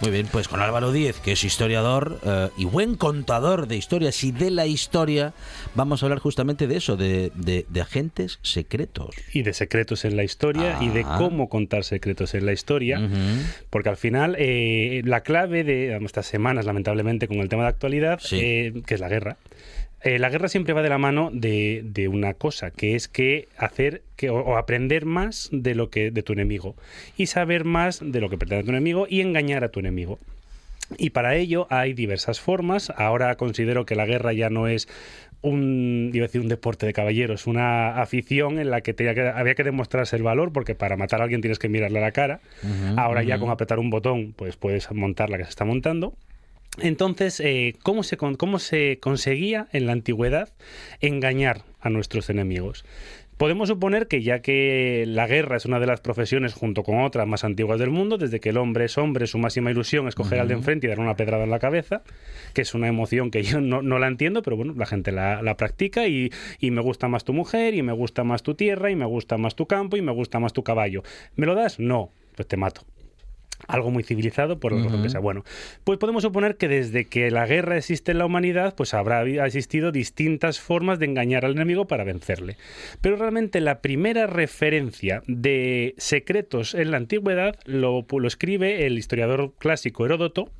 [0.00, 4.22] Muy bien, pues con Álvaro Díez, que es historiador eh, y buen contador de historias
[4.22, 5.32] y de la historia,
[5.74, 9.16] vamos a hablar justamente de eso, de, de- de agentes secretos.
[9.32, 11.16] Y de secretos en la historia y de Ah.
[11.18, 13.00] cómo contar secretos en la historia.
[13.70, 18.20] Porque al final, eh, la clave de estas semanas, lamentablemente, con el tema de actualidad,
[18.22, 18.38] Sí.
[18.40, 19.36] eh, que es la guerra.
[20.02, 23.48] Eh, la guerra siempre va de la mano de, de una cosa, que es que
[23.56, 26.76] hacer que, o, o aprender más de lo que de tu enemigo
[27.16, 30.18] y saber más de lo que pretende tu enemigo y engañar a tu enemigo.
[30.96, 32.90] Y para ello hay diversas formas.
[32.96, 34.88] Ahora considero que la guerra ya no es
[35.42, 38.94] un, iba a decir un deporte de caballeros, una afición en la que
[39.34, 42.12] había que demostrarse el valor, porque para matar a alguien tienes que mirarle a la
[42.12, 42.40] cara.
[42.96, 46.14] Ahora ya con apretar un botón, pues puedes montar la que se está montando.
[46.80, 50.52] Entonces, eh, ¿cómo, se, ¿cómo se conseguía en la antigüedad
[51.00, 52.84] engañar a nuestros enemigos?
[53.36, 57.24] Podemos suponer que ya que la guerra es una de las profesiones junto con otras
[57.26, 60.40] más antiguas del mundo, desde que el hombre es hombre, su máxima ilusión es coger
[60.40, 62.02] al de enfrente y darle una pedrada en la cabeza,
[62.52, 65.40] que es una emoción que yo no, no la entiendo, pero bueno, la gente la,
[65.40, 68.90] la practica y, y me gusta más tu mujer, y me gusta más tu tierra,
[68.90, 71.04] y me gusta más tu campo, y me gusta más tu caballo.
[71.36, 71.78] ¿Me lo das?
[71.78, 72.82] No, pues te mato
[73.66, 75.20] algo muy civilizado por la razón que sea.
[75.20, 75.44] Bueno,
[75.84, 79.92] pues podemos suponer que desde que la guerra existe en la humanidad, pues habrá existido
[79.92, 82.56] distintas formas de engañar al enemigo para vencerle.
[83.00, 89.52] Pero realmente la primera referencia de secretos en la antigüedad lo, lo escribe el historiador
[89.58, 90.50] clásico Heródoto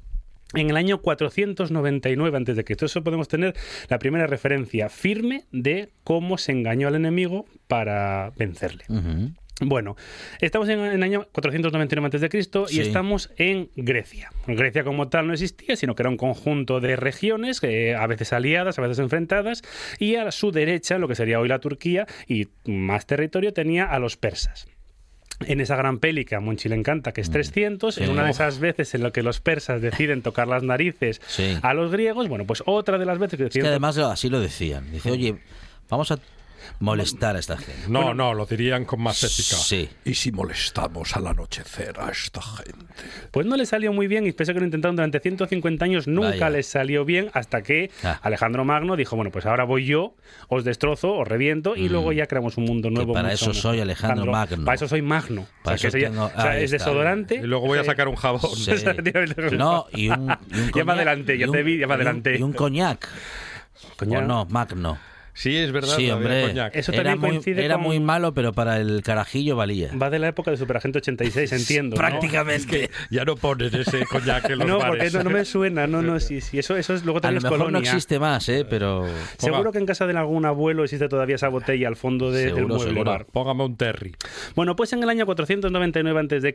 [0.55, 2.77] en el año 499 a.C.
[2.85, 3.55] Eso podemos tener
[3.89, 8.85] la primera referencia firme de cómo se engañó al enemigo para vencerle.
[9.61, 9.97] Bueno,
[10.41, 12.39] estamos en, el año 499 a.C.
[12.71, 12.81] y Sí.
[12.81, 14.31] estamos en Grecia.
[14.47, 18.33] Grecia como tal no existía, sino que era un conjunto de regiones, eh, a veces
[18.33, 19.63] aliadas, a veces enfrentadas,
[19.99, 23.99] y a su derecha, lo que sería hoy la Turquía, y más territorio, tenía a
[23.99, 24.69] los persas.
[25.47, 27.99] En esa gran peli que a Monchi le encanta, que es 300, Mm.
[27.99, 28.05] Sí.
[28.05, 31.57] en una de esas veces en lo que los persas deciden tocar las narices Sí.
[31.63, 34.29] a los griegos, bueno, pues otra de las veces que Es que deciden además así
[34.31, 34.91] lo decían.
[34.93, 35.37] Dice, oye,
[35.89, 36.19] vamos a
[36.81, 37.89] molestar a esta gente.
[37.89, 39.57] No, no, lo dirían con más ética.
[39.57, 39.89] Sí.
[40.05, 42.87] ¿Y si molestamos al anochecer a esta gente?
[43.31, 46.07] Pues no le salió muy bien y pese a que lo intentaron durante 150 años,
[46.07, 46.51] nunca Vaya.
[46.51, 48.19] les salió bien hasta que Ah.
[48.23, 50.15] Alejandro Magno dijo, bueno, pues ahora voy yo,
[50.49, 53.13] os destrozo, os reviento y luego ya creamos un mundo nuevo.
[53.13, 53.15] Mm.
[53.15, 53.63] para eso mejor.
[53.63, 54.65] soy Alejandro Magno.
[54.65, 55.47] Para eso soy Magno.
[55.63, 57.37] Para O sea, eso que ya- tengo- o sea, es desodorante.
[57.37, 58.41] Y luego voy a sacar un jabón.
[58.57, 58.73] Sí.
[59.57, 61.97] No, y un, y un Ya va coñac, adelante, ya te vi, ya va y
[61.97, 62.37] un- adelante.
[62.39, 63.09] Y un coñac.
[63.97, 64.23] Coñac.
[64.23, 64.99] O no, Magno.
[65.39, 65.95] Sí, es verdad.
[65.97, 66.51] Sí, hombre.
[66.73, 69.91] Eso Era, también muy, coincide era con- muy malo, pero para el carajillo valía.
[69.97, 71.95] Va de la época de Superagente 86, entiendo.
[71.95, 72.01] ¿no?
[72.01, 72.91] Prácticamente.
[73.11, 75.13] Ya no ponen ese coñac en los No, bares.
[75.13, 77.43] porque no, no me suena, no, no, sí, sí, eso, eso es luego A también
[77.43, 77.81] lo es mejor colonia.
[77.91, 78.67] no existe más, ¿eh?
[78.69, 79.07] Pero...
[79.39, 82.55] Seguro que en casa de algún abuelo existe todavía esa botella al fondo de- del
[82.57, 83.11] Seguro, mueble seguro.
[83.13, 83.27] bar.
[83.27, 84.15] Póngame un Terry.
[84.57, 86.55] Bueno, pues en el año 499 a.C.,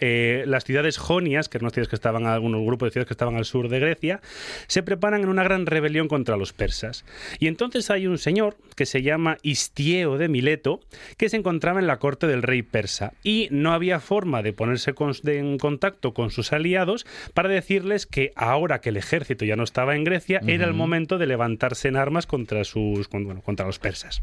[0.00, 3.14] eh, las ciudades jonias, que eran unas ciudades que estaban, algunos grupos de ciudades que
[3.14, 4.20] estaban al sur de Grecia,
[4.66, 7.04] se preparan en una gran rebelión contra los persas.
[7.38, 10.80] Y entonces hay un señor que se llama Istieo de Mileto,
[11.16, 13.12] que se encontraba en la corte del rey persa.
[13.24, 18.06] Y no había forma de ponerse con- de- en contacto con sus aliados para decirles
[18.06, 21.88] que ahora que el ejército ya no estaba en Grecia, era el momento de levantarse
[21.88, 24.22] en armas contra, sus, con- bueno, contra los persas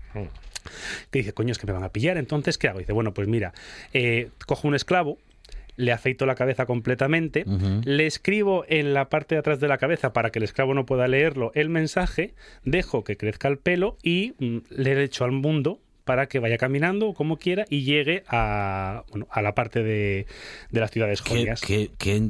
[1.11, 2.79] que dice, coño, es que me van a pillar, entonces, ¿qué hago?
[2.79, 3.53] dice, bueno, pues mira,
[3.93, 5.17] eh, cojo un esclavo,
[5.77, 7.43] le afeito la cabeza completamente,
[7.85, 10.85] le escribo en la parte de atrás de la cabeza para que el esclavo no
[10.85, 12.33] pueda leerlo el mensaje,
[12.63, 17.13] dejo que crezca el pelo y mm, le echo al mundo para que vaya caminando
[17.13, 20.27] como quiera y llegue a, bueno, a la parte de,
[20.69, 21.61] de las ciudades jonias.
[21.61, 22.21] qué- qué-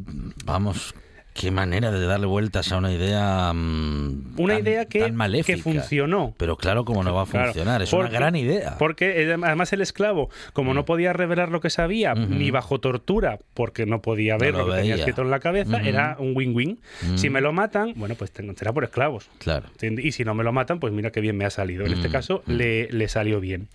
[0.46, 0.96] vamos,
[1.36, 3.52] qué manera de darle vueltas a una idea.
[3.54, 5.56] mm, Una tan- idea que, tan maléfica.
[5.58, 6.34] que funcionó.
[6.38, 8.78] Pero claro, como no va a Claro, funcionar, es una gran idea.
[8.80, 13.86] Porque además el esclavo, como no podía revelar lo que sabía, ni bajo tortura, porque
[13.86, 16.80] no podía No ver lo lo, que tenía escrito en la cabeza, era un win-win.
[17.02, 17.18] Mm.
[17.18, 19.30] Si me lo matan, bueno, pues será por esclavos.
[19.40, 19.68] Claro.
[19.82, 21.86] Y si no me lo matan, pues mira qué bien me ha salido.
[21.86, 22.52] En este Mm, caso mm.
[22.54, 23.68] le, le salió bien.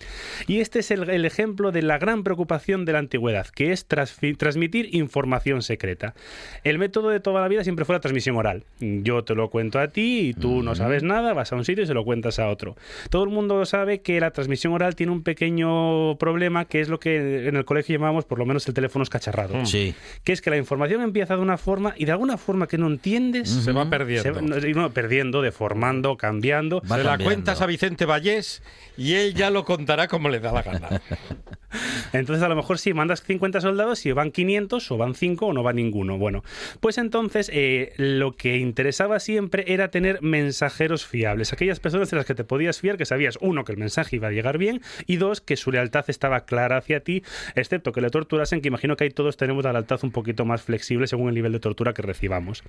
[0.47, 3.85] Y este es el, el ejemplo de la gran preocupación de la antigüedad, que es
[3.85, 6.15] transmitir información secreta.
[6.63, 8.63] El método de toda la vida siempre fue la transmisión oral.
[8.79, 11.83] Yo te lo cuento a ti y tú no sabes nada, vas a un sitio
[11.83, 12.75] y se lo cuentas a otro.
[13.11, 16.99] Todo el mundo sabe que la transmisión oral tiene un pequeño problema, que es lo
[16.99, 19.65] que en el colegio llamamos por lo menos el teléfono escacharrado.
[19.65, 19.93] Sí.
[20.23, 22.87] Que es que la información empieza de una forma y de alguna forma que no
[22.87, 24.33] entiendes Se va se perdiendo.
[24.55, 26.81] va- y no, perdiendo, deformando, cambiando.
[26.91, 28.63] Va Se la cuentas a Vicente Vallés
[28.97, 31.01] y él ya lo contará como le da la gana.
[32.13, 35.53] Entonces, a lo mejor sí, mandas 50 soldados y van 500 o van 5 o
[35.53, 36.17] no va ninguno.
[36.17, 36.43] Bueno,
[36.81, 41.53] pues entonces eh, lo que interesaba siempre era tener mensajeros fiables.
[41.53, 44.27] Aquellas personas en las que te podías fiar, que sabías, uno, que el mensaje iba
[44.27, 47.23] a llegar bien y dos, que su lealtad estaba clara hacia ti,
[47.55, 50.61] excepto que le torturasen, que imagino que ahí todos tenemos la lealtad un poquito más
[50.61, 52.63] flexible según el nivel de tortura que recibamos.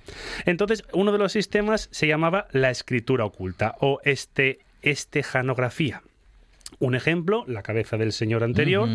[0.45, 6.01] Entonces, uno de los sistemas se llamaba la escritura oculta o este, estejanografía.
[6.79, 8.89] Un ejemplo, la cabeza del señor anterior,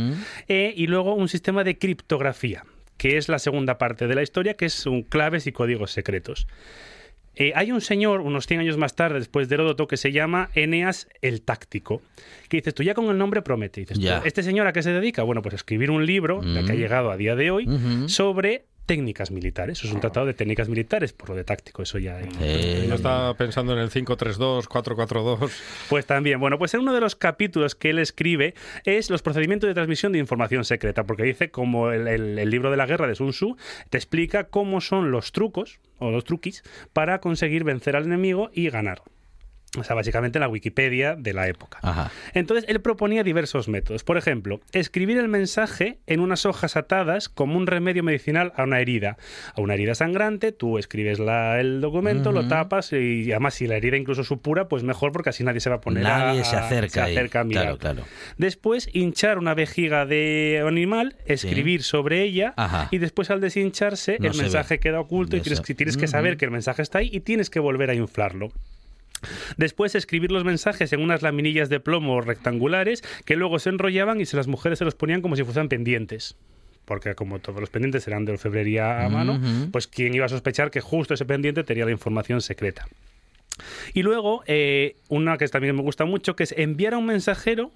[0.48, 2.64] eh, y luego un sistema de criptografía,
[2.98, 6.46] que es la segunda parte de la historia, que son claves y códigos secretos.
[7.40, 10.50] Eh, hay un señor, unos 100 años más tarde, después de Heródoto, que se llama
[10.54, 12.02] Eneas el Táctico.
[12.48, 13.80] Que dices tú, ya con el nombre promete.
[13.82, 13.98] Dices.
[14.24, 15.22] ¿este señor a qué se dedica?
[15.22, 16.78] Bueno, pues a escribir un libro, el que ha Mm.
[16.78, 17.68] llegado a día de hoy,
[18.08, 19.78] sobre técnicas militares.
[19.78, 22.18] Eso es un tratado de técnicas militares, por lo de táctico, eso ya...
[22.40, 25.52] Eh, Yo estaba pensando en el 532, 442.
[25.88, 29.68] Pues también, bueno, pues en uno de los capítulos que él escribe es los procedimientos
[29.68, 33.06] de transmisión de información secreta, porque dice, como el, el- el libro de la guerra
[33.06, 33.56] de Sun Tzu,
[33.90, 36.62] te explica cómo son los trucos o los truquis
[36.94, 39.02] para conseguir vencer al enemigo y ganar.
[39.76, 41.78] O sea, básicamente la Wikipedia de la época.
[41.82, 42.10] Ajá.
[42.32, 44.02] Entonces, él proponía diversos métodos.
[44.02, 48.80] Por ejemplo, escribir el mensaje en unas hojas atadas como un remedio medicinal a una
[48.80, 49.18] herida.
[49.54, 53.76] A una herida sangrante, tú escribes la- el documento, lo tapas y además si la
[53.76, 56.56] herida incluso supura, pues mejor porque así nadie se va a poner a- Nadie se
[56.56, 57.04] a- acerca.
[57.04, 57.64] se acerca a mirar.
[57.64, 58.02] Claro, claro.
[58.38, 62.88] Después, hinchar una vejiga de animal, escribir sobre ella Ajá.
[62.90, 64.80] y después al deshincharse No el se mensaje ve.
[64.80, 65.60] queda oculto y tienes,
[65.96, 68.48] que- saber que el mensaje está ahí y tienes que volver a inflarlo.
[69.56, 74.26] Después escribir los mensajes en unas laminillas de plomo rectangulares que luego se enrollaban y
[74.26, 76.36] se las mujeres se los ponían como si fuesen pendientes.
[76.84, 79.38] Porque como todos los pendientes eran de orfebrería a mano,
[79.70, 82.86] pues quién iba a sospechar que justo ese pendiente tenía la información secreta.
[83.94, 87.72] Y luego, eh, una que también me gusta mucho, que es enviar a un mensajero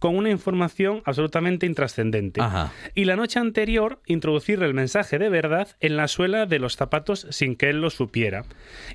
[0.00, 2.40] con una información absolutamente intrascendente.
[2.40, 2.72] Ajá.
[2.94, 7.26] Y la noche anterior, introducirle el mensaje de verdad en la suela de los zapatos
[7.30, 8.44] sin que él lo supiera.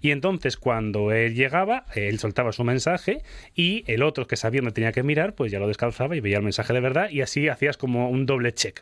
[0.02, 3.22] Y entonces, cuando él llegaba, él soltaba su mensaje
[3.54, 6.38] y el otro que sabía dónde tenía que mirar, pues ya lo descalzaba y veía
[6.38, 8.80] el mensaje de verdad y así hacías como un doble check.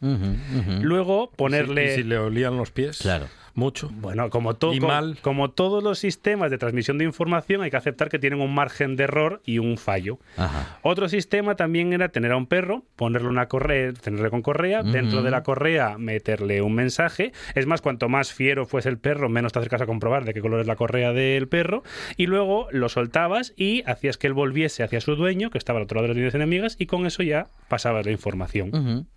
[0.82, 1.94] Luego, ponerle...
[1.94, 3.00] ¿Y si le olían los pies?
[3.00, 3.28] Claro.
[3.56, 3.90] Mucho.
[3.94, 5.18] Bueno, como, todo, Y mal.
[5.22, 8.96] como todos los sistemas de transmisión de información, hay que aceptar que tienen un margen
[8.96, 10.18] de error y un fallo.
[10.38, 10.80] Ajá.
[10.82, 15.22] Otro sistema también era tener a un perro, ponerle una correa, tenerle con correa, dentro
[15.22, 17.32] de la correa meterle un mensaje.
[17.54, 20.42] Es más, cuanto más fiero fuese el perro, menos te acercas a comprobar de qué
[20.42, 21.84] color es la correa del perro.
[22.18, 25.84] Y luego lo soltabas y hacías que él volviese hacia su dueño, que estaba al
[25.84, 29.08] otro lado de las líneas enemigas, y con eso ya pasabas la información.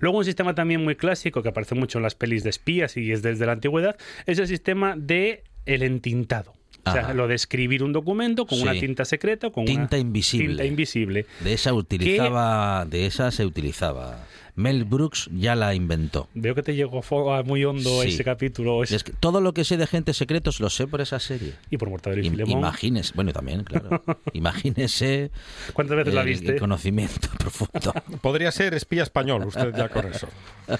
[0.00, 3.12] Luego un sistema también muy clásico que aparece mucho en las pelis de espías y
[3.12, 6.52] es desde la antigüedad es el sistema de el entintado.
[6.86, 8.62] O sea, lo de escribir un documento con Sí.
[8.64, 10.48] una tinta secreta, con Tinta una invisible.
[10.48, 11.24] tinta invisible.
[11.40, 14.26] De esa utilizaba, de esa se utilizaba.
[14.56, 16.28] Mel Brooks ya la inventó.
[16.34, 18.08] Veo que te llegó fo- a muy hondo Sí.
[18.10, 18.82] ese capítulo.
[18.84, 21.54] es- Es que todo lo que sé de agentes secretos lo sé por esa serie.
[21.70, 22.58] Y por Mortadelo y Im- Filemón.
[22.58, 24.02] Imagínese, bueno, también, claro.
[24.32, 25.30] Imagínese
[25.72, 26.52] ¿Cuántas veces la viste?
[26.52, 27.92] el conocimiento profundo.
[28.20, 30.28] Podría ser espía español, usted ya con eso.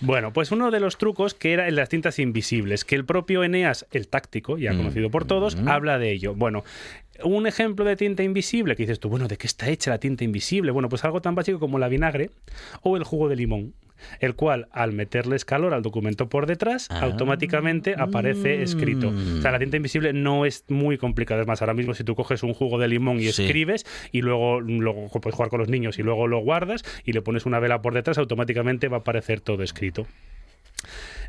[0.00, 3.42] Bueno, pues uno de los trucos que era en las tintas invisibles, que el propio
[3.42, 4.76] Eneas, el táctico, ya Mm.
[4.76, 5.68] conocido por todos, Mm.
[5.68, 6.34] habla de ello.
[6.34, 6.62] Bueno,
[7.22, 10.24] un ejemplo de tinta invisible que dices tú, bueno, ¿de qué está hecha la tinta
[10.24, 10.72] invisible?
[10.72, 12.30] Bueno, pues algo tan básico como la vinagre
[12.82, 13.74] o el jugo de limón.
[14.20, 17.00] El cual, al meterles calor al documento por detrás, Ah.
[17.04, 19.08] automáticamente aparece escrito.
[19.38, 21.40] O sea, la tinta invisible no es muy complicada.
[21.42, 23.44] Es más, ahora mismo, si tú coges un jugo de limón y Sí.
[23.44, 27.22] escribes, y luego, luego puedes jugar con los niños y luego lo guardas y le
[27.22, 30.06] pones una vela por detrás, automáticamente va a aparecer todo escrito.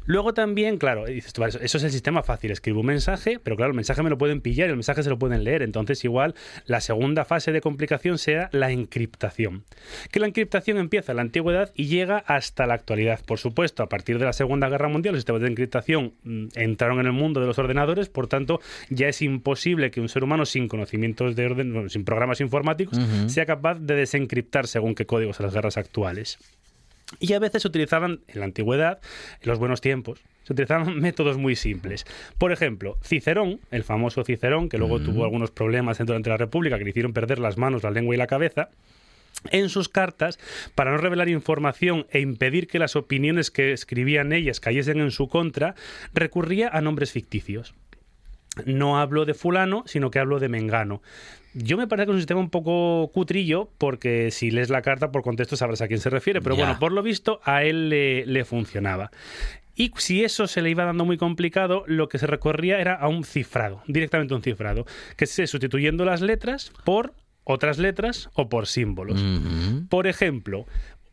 [0.06, 2.52] Luego también, claro, dices tú, vale, eso- es el sistema fácil.
[2.52, 5.10] Escribo un mensaje, pero claro, el mensaje me lo pueden pillar y el mensaje se
[5.10, 5.62] lo pueden leer.
[5.64, 9.64] Entonces, igual, la segunda fase de complicación sea la encriptación.
[10.12, 13.20] Que la encriptación empieza en la antigüedad y llega hasta la actualidad.
[13.26, 17.00] Por supuesto, a partir de la Segunda Guerra Mundial, los sistemas de encriptación mm, entraron
[17.00, 20.46] en el mundo de los ordenadores, por tanto, ya es imposible que un ser humano
[20.46, 25.40] sin conocimientos de orden, bueno, sin programas informáticos, sea capaz de desencriptar según qué códigos
[25.40, 26.38] en las guerras actuales.
[27.20, 29.00] Y a veces se utilizaban, en la antigüedad,
[29.42, 32.06] en los buenos tiempos, se utilizaban métodos muy simples.
[32.38, 36.84] Por ejemplo, Cicerón, el famoso Cicerón, que luego tuvo algunos problemas durante la República que
[36.84, 38.70] le hicieron perder las manos, la lengua y la cabeza,
[39.52, 40.40] en sus cartas,
[40.74, 45.28] para no revelar información e impedir que las opiniones que escribían ellas cayesen en su
[45.28, 45.76] contra,
[46.14, 47.76] recurría a nombres ficticios.
[48.66, 51.02] No hablo de fulano, sino que hablo de mengano.
[51.54, 55.12] Yo me parece que es un sistema un poco cutrillo, porque si lees la carta
[55.12, 58.26] por contexto sabrás a quién se refiere, pero bueno, por lo visto a él le,
[58.26, 59.12] le funcionaba.
[59.76, 63.08] Y si eso se le iba dando muy complicado, lo que se recorría era a
[63.08, 64.86] un cifrado, directamente un cifrado,
[65.18, 67.14] que es sustituyendo las letras por
[67.44, 69.24] otras letras o por símbolos.
[69.90, 70.66] Por ejemplo,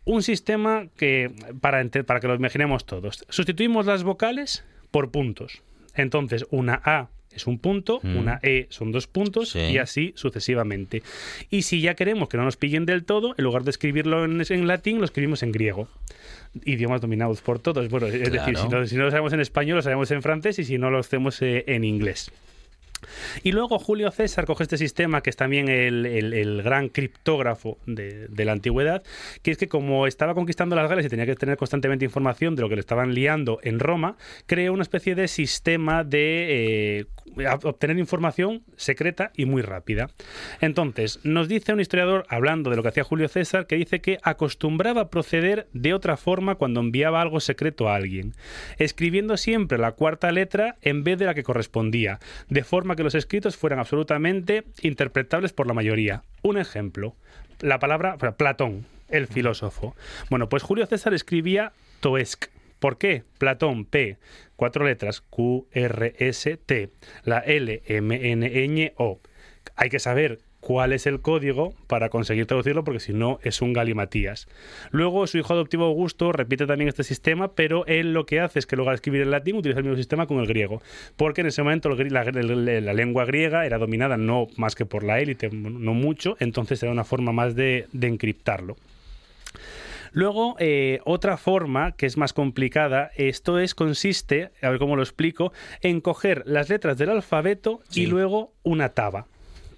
[0.05, 5.62] un sistema que, para, para que lo imaginemos todos, sustituimos las vocales por puntos.
[5.94, 9.58] Entonces, una A es un punto, una E son dos puntos Sí.
[9.58, 11.02] y así sucesivamente.
[11.50, 14.42] Y si ya queremos que no nos pillen del todo, en lugar de escribirlo en,
[14.48, 15.88] en latín, lo escribimos en griego.
[16.64, 17.88] Idiomas dominados por todos.
[17.88, 18.62] Bueno, es decir, Claro.
[18.62, 20.90] si no, si no lo sabemos en español, lo sabemos en francés y si no,
[20.90, 22.30] lo hacemos eh, en inglés.
[23.42, 28.28] Y luego Julio César coge este sistema, que es también el, el- gran criptógrafo de,
[28.44, 29.02] la antigüedad,
[29.42, 32.62] que es que como estaba conquistando las Gales y tenía que tener constantemente información de
[32.62, 37.06] lo que le estaban liando en Roma, creó una especie de sistema de
[37.38, 40.08] eh, obtener información secreta y muy rápida.
[40.60, 44.18] Entonces, nos dice un historiador, hablando de lo que hacía Julio César, que dice que
[44.22, 48.34] acostumbraba proceder de otra forma cuando enviaba algo secreto a alguien,
[48.78, 53.14] escribiendo siempre la cuarta letra en vez de la que correspondía, de forma que los
[53.14, 56.22] escritos fueran absolutamente interpretables por la mayoría.
[56.42, 57.16] Un ejemplo,
[57.61, 59.94] la palabra Platón, el filósofo.
[60.31, 62.46] Bueno, pues Julio César escribía Toesc.
[62.78, 63.22] ¿Por qué?
[63.38, 64.18] Platón, P,
[64.57, 66.90] cuatro letras, Q, R, S, T,
[67.22, 69.20] la L, M, N, Ñ, O.
[69.76, 73.72] Hay que saber cuál es el código para conseguir traducirlo, porque si no es un
[73.72, 74.46] galimatías.
[74.92, 78.66] Luego su hijo adoptivo Augusto repite también este sistema, pero él lo que hace es
[78.66, 80.81] que en lugar de escribir en latín utiliza el mismo sistema con el griego,
[81.16, 85.03] porque en ese momento la, la- la lengua griega era dominada no más que por
[85.03, 88.77] la élite, no mucho, entonces era una forma más de, de encriptarlo.
[90.14, 95.03] Luego, eh, otra forma que es más complicada, esto es, consiste, a ver cómo lo
[95.03, 98.03] explico, en coger las letras del alfabeto Sí.
[98.03, 99.27] y luego una taba.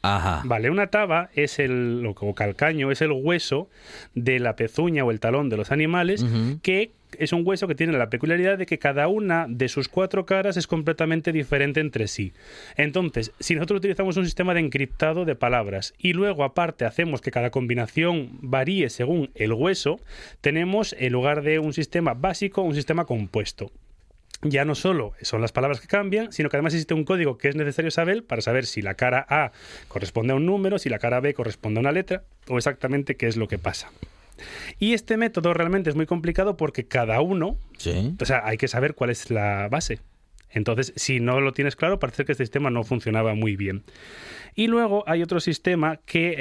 [0.05, 0.43] Ajá.
[0.45, 3.71] Vale, una taba es el, o calcaño, es el hueso
[4.15, 6.23] de la pezuña o el talón de los animales,
[6.61, 10.27] que es un hueso que tiene la peculiaridad de que cada una de sus cuatro
[10.27, 12.35] caras es completamente diferente entre sí.
[12.77, 17.31] Entonces, si nosotros utilizamos un sistema de encriptado de palabras y luego aparte hacemos que
[17.31, 20.01] cada combinación varíe según el hueso,
[20.43, 23.71] tenemos en lugar de un sistema básico, un sistema compuesto
[24.45, 27.49] ya no solo son las palabras que cambian, sino que además existe un código que
[27.49, 29.53] es necesario saber para saber si la cara A
[29.89, 33.27] corresponde a un número, si la cara B corresponde a una letra o exactamente qué
[33.27, 33.91] es lo que pasa.
[34.79, 38.15] Y este método realmente es muy complicado porque cada uno, Sí.
[38.21, 40.01] o sea, hay que saber cuál es la base.
[40.51, 43.83] Entonces, si no lo tienes claro, parece que este sistema no funcionaba muy bien.
[44.55, 46.35] Y luego hay otro sistema que,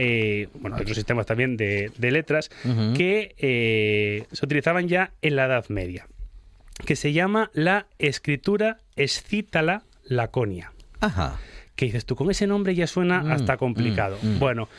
[0.43, 2.49] eh, bueno, otros sistemas también de, de letras
[2.95, 6.05] que eh, se utilizaban ya en la Edad Media,
[6.85, 10.71] que se llama la escritura escítala laconia.
[10.99, 11.39] Ajá.
[11.75, 14.17] Que dices tú, con ese nombre ya suena Mm, hasta complicado.
[14.21, 14.39] mm, mm.
[14.39, 14.69] Bueno,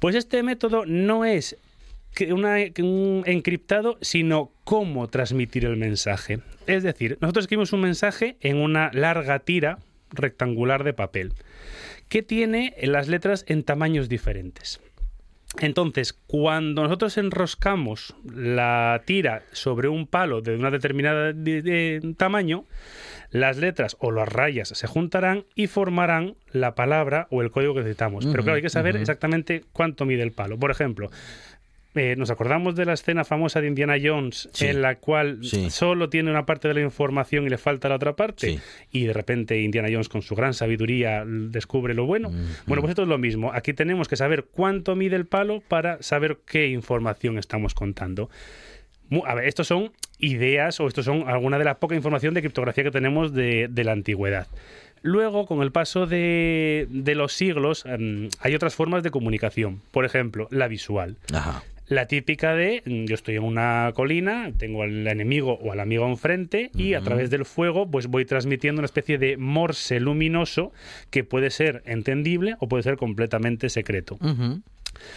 [0.00, 1.56] pues este método no es
[2.30, 6.40] una- un encriptado, sino cómo transmitir el mensaje.
[6.66, 9.78] Es decir, nosotros escribimos un mensaje en una larga tira
[10.10, 11.32] rectangular de papel
[12.08, 14.80] que tiene las letras en tamaños diferentes.
[15.60, 22.64] Entonces, cuando nosotros enroscamos la tira sobre un palo de una determinada de- de tamaño,
[23.30, 27.80] las letras o las rayas se juntarán y formarán la palabra o el código que
[27.80, 28.26] necesitamos.
[28.26, 30.58] Pero claro, hay que saber exactamente cuánto mide el palo.
[30.58, 31.10] Por ejemplo,
[31.96, 34.66] eh, nos acordamos de la escena famosa de Indiana Jones Sí.
[34.66, 35.70] en la cual Sí.
[35.70, 38.60] solo tiene una parte de la información y le falta la otra parte Sí.
[38.92, 42.30] y de repente Indiana Jones con su gran sabiduría descubre lo bueno.
[42.66, 43.52] Bueno, pues esto es lo mismo.
[43.52, 48.30] Aquí tenemos que saber cuánto mide el palo para saber qué información estamos contando.
[49.24, 52.82] A ver, estos son ideas o estos son alguna de la poca información de criptografía
[52.84, 54.48] que tenemos de, de la antigüedad.
[55.02, 59.80] Luego, con el paso de, de los siglos, em, hay otras formas de comunicación.
[59.92, 61.16] Por ejemplo, la visual.
[61.32, 61.62] Ajá.
[61.88, 66.06] La típica de mm, yo estoy en una colina, tengo al enemigo o al amigo
[66.08, 70.72] enfrente y a través del fuego pues voy transmitiendo una especie de morse luminoso
[71.10, 74.18] que puede ser entendible o puede ser completamente secreto.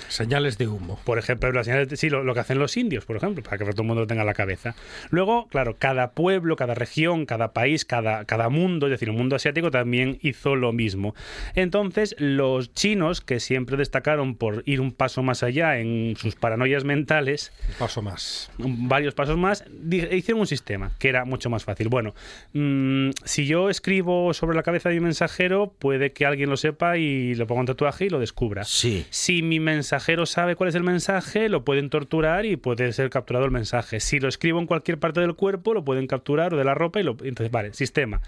[0.07, 0.99] Señales de humo.
[1.05, 3.57] Por ejemplo, las señales de- sí, lo, lo que hacen los indios, por ejemplo, para
[3.57, 4.75] que todo el mundo lo tenga en la cabeza.
[5.09, 9.35] Luego, claro, cada pueblo, cada región, cada país, cada, cada mundo, es decir, el mundo
[9.35, 11.15] asiático también hizo lo mismo.
[11.55, 16.83] Entonces, los chinos, que siempre destacaron por ir un paso más allá en sus paranoias
[16.83, 18.51] mentales, Un paso más.
[18.57, 19.63] varios pasos más,
[20.11, 21.89] hicieron un sistema que era mucho más fácil.
[21.89, 22.13] Bueno,
[22.53, 26.97] mm, si yo escribo sobre la cabeza de mi mensajero, puede que alguien lo sepa
[26.97, 28.63] y lo ponga un tatuaje y lo descubra.
[28.63, 29.05] Sí.
[29.09, 33.45] Si mi mensajero sabe cuál es el mensaje, lo pueden torturar y puede ser capturado
[33.45, 33.99] el mensaje.
[33.99, 36.99] Si lo escribo en cualquier parte del cuerpo, lo pueden capturar o de la ropa
[36.99, 37.11] y lo...
[37.23, 38.21] Entonces, vale, sistema.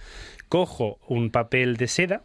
[0.50, 2.24] Cojo un papel de seda,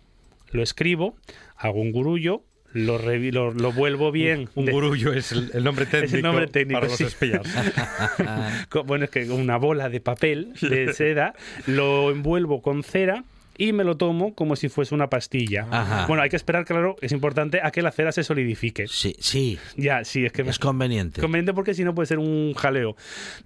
[0.52, 1.16] lo escribo,
[1.56, 2.42] hago un gurullo,
[2.72, 4.48] lo, revi- lo, lo vuelvo bien.
[4.54, 7.42] Un gurullo es el, el nombre técnico, nombre técnico, para los espías.
[8.86, 11.34] Bueno, es que una bola de papel de seda,
[11.66, 13.24] lo envuelvo con cera
[13.58, 15.66] y me lo tomo como si fuese una pastilla.
[15.70, 16.06] Ajá.
[16.06, 18.86] Bueno, hay que esperar, claro, es importante a que la cera se solidifique.
[18.88, 19.58] Sí, sí.
[19.76, 21.20] Ya, sí, es que me- Es conveniente.
[21.20, 22.96] conveniente porque si no puede ser un jaleo.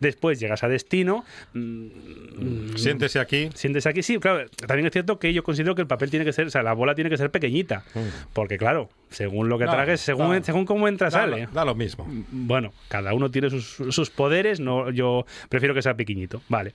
[0.00, 3.48] Después llegas a destino, mm, Siéntese aquí.
[3.54, 6.32] sientes aquí, sí, claro, también es cierto que yo considero que el papel tiene que
[6.32, 7.84] ser, o sea, la bola tiene que ser pequeñita,
[8.32, 11.48] porque claro, según lo que No, tragues, según, da- según cómo entra, Da, sale.
[11.52, 12.06] da lo mismo.
[12.30, 16.42] Bueno, cada uno tiene sus, sus poderes, no, yo prefiero que sea pequeñito.
[16.48, 16.74] Vale.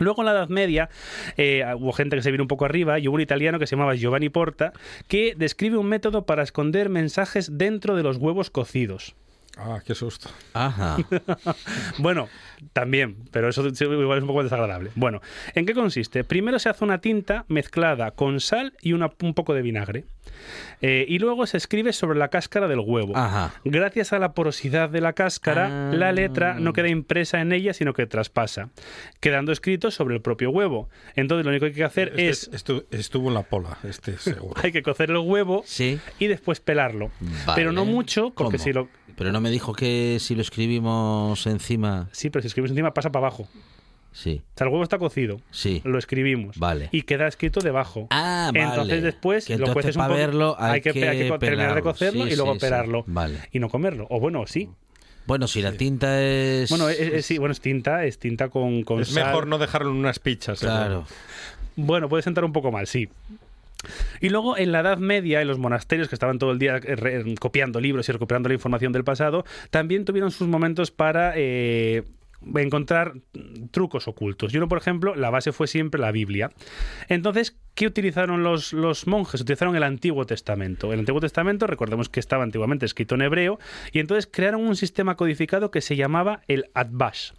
[0.00, 0.88] Luego en la Edad Media
[1.36, 3.76] eh, hubo gente que se vino un poco arriba y hubo un italiano que se
[3.76, 4.72] llamaba Giovanni Porta
[5.08, 9.14] que describe un método para esconder mensajes dentro de los huevos cocidos.
[9.58, 10.28] Ah, qué susto.
[10.54, 10.96] Ajá.
[11.98, 12.28] Bueno,
[12.72, 14.90] también, pero eso igual es un poco desagradable.
[14.94, 15.20] Bueno,
[15.54, 16.24] ¿en qué consiste?
[16.24, 20.04] Primero se hace una tinta mezclada con sal y una- un poco de vinagre.
[20.80, 23.14] Eh, y luego se escribe sobre la cáscara del huevo.
[23.16, 23.52] Ajá.
[23.64, 25.94] Gracias a la porosidad de la cáscara, Ah.
[25.94, 28.70] la letra no queda impresa en ella, sino que traspasa,
[29.20, 30.88] quedando escrito sobre el propio huevo.
[31.16, 32.50] Entonces lo único que hay que hacer Este es...
[32.52, 34.54] estu- estuvo en la pola, este seguro.
[34.64, 35.98] Hay que cocer el huevo Sí.
[36.18, 37.10] y después pelarlo.
[37.20, 37.56] Vale.
[37.56, 38.64] Pero no mucho, porque ¿Cómo?
[38.64, 38.88] si lo...
[39.20, 42.08] Pero no me dijo que si lo escribimos encima.
[42.10, 43.46] Sí, pero si escribes encima pasa para abajo.
[44.12, 45.36] Sí, O sea, el huevo está cocido.
[45.50, 45.82] sí.
[45.84, 46.58] Lo escribimos.
[46.58, 46.88] Vale.
[46.90, 48.06] Y queda escrito debajo.
[48.10, 48.64] Ah, vale.
[48.64, 50.18] Entonces después Que lo cueces un para poco.
[50.18, 52.66] verlo hay que, que hay que terminar de cocerlo Sí, y luego sí, sí.
[52.66, 53.04] pelarlo.
[53.06, 53.40] Vale.
[53.52, 54.06] Y no comerlo.
[54.08, 54.70] O bueno, sí.
[55.26, 56.70] Bueno, si la tinta es.
[56.70, 59.26] Bueno, es, es- sí, bueno, es tinta, es tinta con, con Es sal.
[59.26, 60.58] mejor no dejarlo en unas pichas.
[60.60, 60.78] seguro.
[60.78, 61.06] Claro.
[61.76, 63.08] Bueno, puede sentar un poco mal, sí.
[64.20, 67.34] Y luego en la Edad Media, en los monasterios que estaban todo el día eh,
[67.38, 72.04] copiando libros y recuperando la información del pasado, también tuvieron sus momentos para eh,
[72.56, 73.14] encontrar
[73.70, 74.52] trucos ocultos.
[74.52, 76.50] Y uno, por ejemplo, la base fue siempre la Biblia.
[77.08, 79.40] Entonces, ¿qué utilizaron los, los monjes?
[79.40, 80.92] Utilizaron el Antiguo Testamento.
[80.92, 83.58] El Antiguo Testamento, recordemos que estaba antiguamente escrito en hebreo,
[83.90, 87.30] y entonces crearon un sistema codificado que se llamaba el Atbash,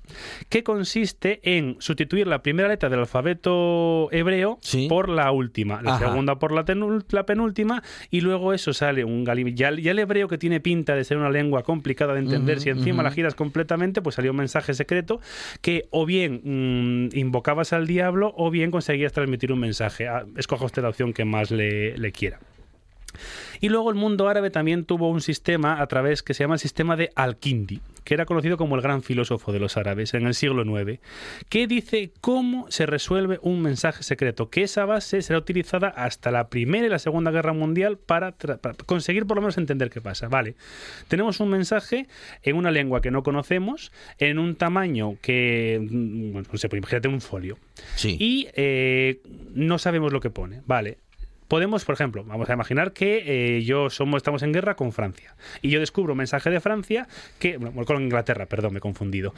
[0.49, 4.87] que consiste en sustituir la primera letra del alfabeto hebreo Sí.
[4.89, 6.07] por la última, la Ajá.
[6.07, 6.65] segunda por la,
[7.25, 9.49] penúltima, y luego eso sale un galim.
[9.53, 12.69] Ya, ya el hebreo que tiene pinta de ser una lengua complicada de entender, si
[12.69, 15.21] encima la giras completamente, pues salió un mensaje secreto
[15.61, 20.07] que o bien mm, invocabas al diablo o bien conseguías transmitir un mensaje.
[20.35, 22.39] Escoja usted la opción que más le, le quiera.
[23.59, 26.59] Y luego el mundo árabe también tuvo un sistema a través que se llama el
[26.59, 30.33] sistema de Al-Kindi, que era conocido como el gran filósofo de los árabes en el
[30.33, 30.99] siglo IX,
[31.49, 36.49] que dice cómo se resuelve un mensaje secreto, que esa base será utilizada hasta la
[36.49, 38.33] Primera y la Segunda Guerra Mundial para,
[38.85, 40.27] conseguir por lo menos entender qué pasa.
[40.27, 40.55] Vale,
[41.07, 42.07] tenemos un mensaje
[42.43, 46.79] en una lengua que no conocemos, en un tamaño que, mm, bueno, no sé, pues
[46.79, 47.57] imagínate un folio
[47.95, 48.17] Sí.
[48.19, 49.19] y eh,
[49.53, 50.61] no sabemos lo que pone.
[50.65, 50.97] Vale.
[51.51, 55.35] Podemos, por ejemplo, vamos a imaginar que eh, yo somos, estamos en guerra con Francia
[55.61, 59.33] y yo descubro un mensaje de Francia que bueno, con Inglaterra, perdón, me he confundido.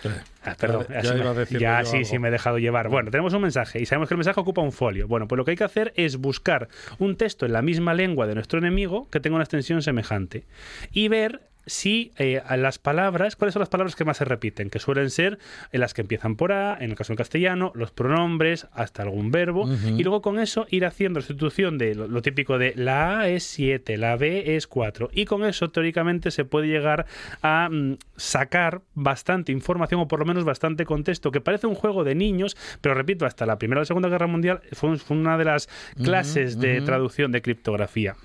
[0.45, 2.05] Ah, perdón, Ya- me- iba a decirlo ya sí, algo.
[2.09, 2.89] sí me he dejado llevar.
[2.89, 5.07] Bueno, tenemos un mensaje y sabemos que el mensaje ocupa un folio.
[5.07, 6.68] Bueno, pues lo que hay que hacer es buscar
[6.99, 10.43] un texto en la misma lengua de nuestro enemigo que tenga una extensión semejante
[10.91, 14.70] y ver si eh, a las palabras, ¿cuáles son las palabras que más se repiten?
[14.70, 15.39] Que suelen ser
[15.72, 19.32] en las que empiezan por A, en el caso en castellano, los pronombres, hasta algún
[19.32, 19.66] verbo,
[19.97, 23.43] y luego con eso ir haciendo sustitución de lo, lo típico de la A es
[23.43, 27.05] 7, la B es 4, y con eso teóricamente se puede llegar
[27.41, 32.03] a mm, sacar bastante información o por lo menos bastante contexto, que parece un juego
[32.03, 35.16] de niños, pero repito, hasta la Primera o la Segunda Guerra Mundial fue, un- fue
[35.18, 35.70] una de las
[36.03, 38.16] clases de traducción de criptografía.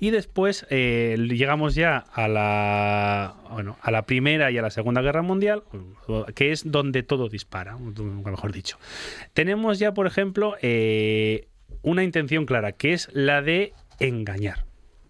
[0.00, 5.02] Y después eh, llegamos ya a la, bueno, a la Primera y a la Segunda
[5.02, 5.62] Guerra Mundial,
[6.34, 8.78] que es donde todo dispara, mejor dicho.
[9.32, 11.48] Tenemos ya, por ejemplo, eh,
[11.82, 14.65] una intención clara, que es la de engañar.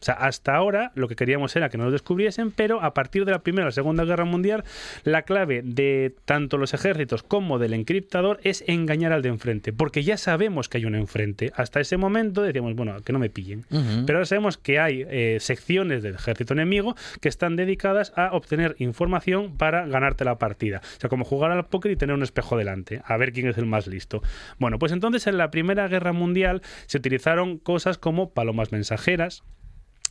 [0.07, 3.33] O sea, hasta ahora lo que queríamos era que nos descubriesen, pero a partir de
[3.33, 4.63] la Primera la Segunda Guerra Mundial,
[5.03, 10.05] la clave de tanto los ejércitos como del encriptador es engañar al de enfrente, porque
[10.05, 11.51] ya sabemos que hay un enfrente.
[11.57, 13.65] Hasta ese momento decíamos, bueno, que no me pillen.
[13.69, 18.77] Pero ahora sabemos que hay eh, secciones del ejército enemigo que están dedicadas a obtener
[18.79, 20.83] información para ganarte la partida.
[20.85, 23.59] O sea, como jugar al póker y tener un espejo delante, a ver quién es
[23.59, 24.23] el más listo.
[24.61, 29.43] Bueno, pues entonces en la Primera Guerra Mundial se utilizaron cosas como palomas mensajeras,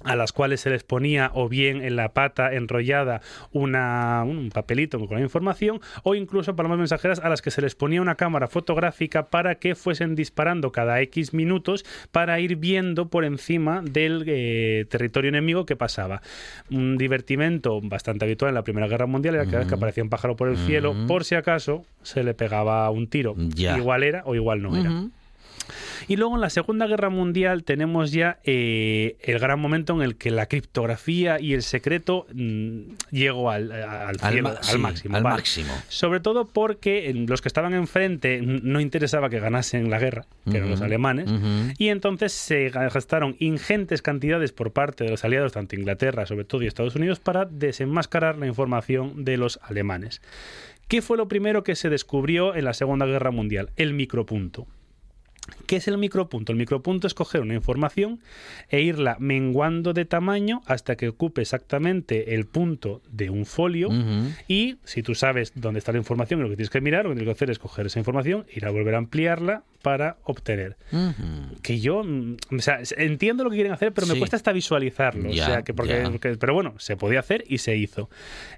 [0.04, 3.22] a las cuales se les ponía o bien en la pata enrollada
[3.52, 7.76] una, un papelito con la información o incluso palomas mensajeras a las que se les
[7.76, 13.26] ponía una cámara fotográfica para que fuesen disparando cada X minutos para ir viendo por
[13.26, 16.22] encima del eh, territorio enemigo que pasaba.
[16.70, 20.04] Un divertimento bastante habitual en la Primera Guerra Mundial era que cada vez que aparecía
[20.04, 23.36] un pájaro por el cielo, por si acaso se le pegaba un tiro.
[23.38, 23.78] Ya.
[23.78, 24.92] Igual era o igual no era.
[26.08, 30.16] Y luego en la Segunda Guerra Mundial tenemos ya eh, el gran momento en el
[30.18, 32.82] que la criptografía y el secreto mm,
[33.12, 34.50] llegó al, al Al cielo,
[34.80, 35.18] máximo.
[35.18, 35.36] al vale.
[35.36, 35.74] máximo.
[35.90, 40.70] Sobre todo porque los que estaban enfrente no interesaba que ganasen la guerra, que eran
[40.70, 41.30] los alemanes,
[41.78, 46.62] y entonces se gastaron ingentes cantidades por parte de los aliados, tanto Inglaterra, sobre todo,
[46.62, 50.22] y Estados Unidos, para desenmascarar la información de los alemanes.
[50.88, 53.72] ¿Qué fue lo primero que se descubrió en la Segunda Guerra Mundial?
[53.76, 54.68] El micropunto.
[55.68, 56.52] ¿Qué es el micropunto?
[56.52, 58.20] El micropunto es coger una información
[58.70, 63.90] e irla menguando de tamaño hasta que ocupe exactamente el punto de un folio.
[64.48, 67.12] Y si tú sabes dónde está la información y lo que tienes que mirar, lo
[67.12, 70.78] que tienes que hacer es coger esa información, ir a volver a ampliarla para obtener.
[71.62, 74.52] Que yo, mm, o sea, s- entiendo lo que quieren hacer, pero me cuesta hasta
[74.52, 75.30] visualizarlo.
[75.30, 75.94] O sea, que porque,
[76.40, 78.10] pero bueno, se podía hacer y se hizo.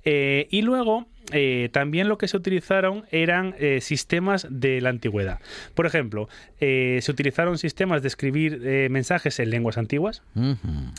[0.05, 5.39] Eh, y luego, eh, también lo que se utilizaron eran eh, sistemas de la antigüedad.
[5.75, 6.29] Por ejemplo,
[6.61, 8.59] eh, se utilizaron sistemas de escribir
[8.89, 10.23] mensajes en lenguas antiguas,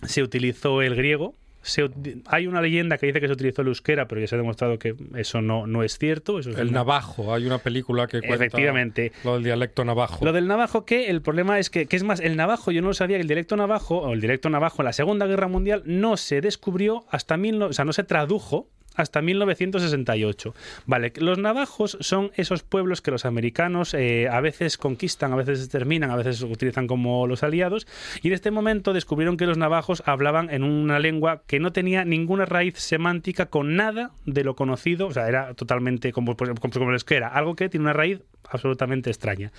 [0.06, 1.34] se utilizó el griego.
[1.62, 1.88] Se
[2.26, 4.78] hay una leyenda que dice que se utilizó el euskera, pero ya se ha demostrado
[4.78, 6.38] que eso no, no es cierto.
[6.38, 9.12] Eso es El una- navajo, hay una película que cuenta Efectivamente.
[9.24, 10.24] lo del dialecto navajo.
[10.24, 12.88] Lo del navajo, que el problema es que, que es más, el navajo, yo no
[12.88, 15.82] lo sabía, que el dialecto navajo, o el dialecto navajo en la Segunda Guerra Mundial
[15.84, 18.68] no se descubrió hasta mil, no- o sea, no se tradujo
[18.98, 20.54] hasta 1968.
[20.86, 25.60] Vale, los navajos son esos pueblos que los americanos eh, a veces conquistan, a veces
[25.60, 27.86] exterminan, a veces utilizan como los aliados,
[28.22, 32.04] y en este momento descubrieron que los navajos hablaban en una lengua que no tenía
[32.04, 36.72] ninguna raíz semántica con nada de lo conocido, o sea, era totalmente como, pues, como,
[36.72, 38.20] como el euskera, algo que tiene una raíz
[38.50, 39.52] absolutamente extraña.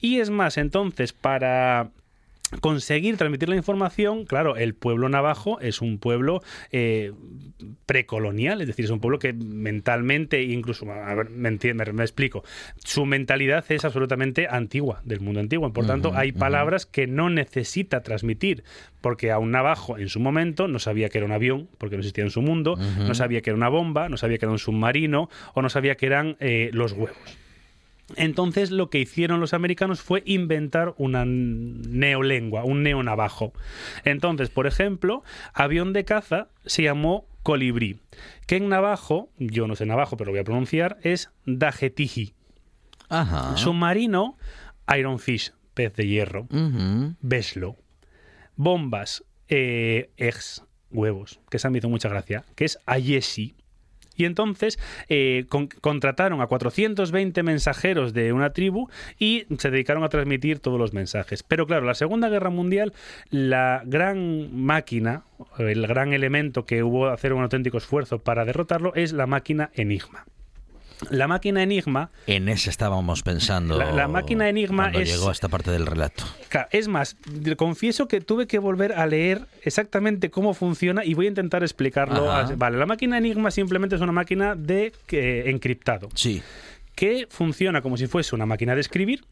[0.00, 1.90] Y es más, entonces, para
[2.60, 6.42] conseguir transmitir la información, claro, el pueblo navajo es un pueblo
[6.72, 7.12] eh,
[7.86, 12.42] precolonial, es decir, es un pueblo que mentalmente, incluso, a ver, me, enti- me- explico,
[12.84, 15.72] su mentalidad es absolutamente antigua, del mundo antiguo.
[15.72, 18.64] Por tanto, hay palabras que no necesita transmitir,
[19.00, 22.00] porque a un navajo en su momento no sabía que era un avión, porque no
[22.00, 24.58] existía en su mundo, no sabía que era una bomba, no sabía que era un
[24.58, 27.16] submarino, o no sabía que eran eh, los huevos.
[28.16, 33.52] Entonces lo que hicieron los americanos fue inventar una neolengua, un neonavajo.
[34.04, 38.00] Entonces, por ejemplo, avión de caza se llamó colibrí,
[38.46, 42.34] que en navajo, yo no sé navajo, pero lo voy a pronunciar, es dajetiji.
[43.08, 43.56] Ajá.
[43.56, 44.36] Submarino,
[44.86, 46.46] ironfish, pez de hierro.
[46.50, 47.14] Ujú.
[47.20, 47.76] Beslo.
[48.56, 53.54] Bombas, eh, eggs, huevos, que esa me hizo mucha gracia, que es Ayesi.
[54.20, 60.08] Y entonces eh, con- contrataron a 420 mensajeros de una tribu y se dedicaron a
[60.10, 61.42] transmitir todos los mensajes.
[61.42, 62.92] Pero claro, la Segunda Guerra Mundial,
[63.30, 65.24] la gran máquina,
[65.58, 69.70] el gran elemento que hubo que hacer un auténtico esfuerzo para derrotarlo es la máquina
[69.74, 70.26] Enigma.
[71.08, 73.78] La máquina Enigma En ese estábamos pensando.
[73.78, 76.24] La- la máquina Enigma cuando es- llegó a esta parte del relato.
[76.70, 77.16] Es más,
[77.56, 82.30] confieso que tuve que volver a leer exactamente cómo funciona y voy a intentar explicarlo.
[82.30, 82.52] Ajá.
[82.56, 86.42] Vale, la máquina Enigma simplemente es una máquina de eh, encriptado Sí.
[86.94, 89.24] que funciona como si fuese una máquina de escribir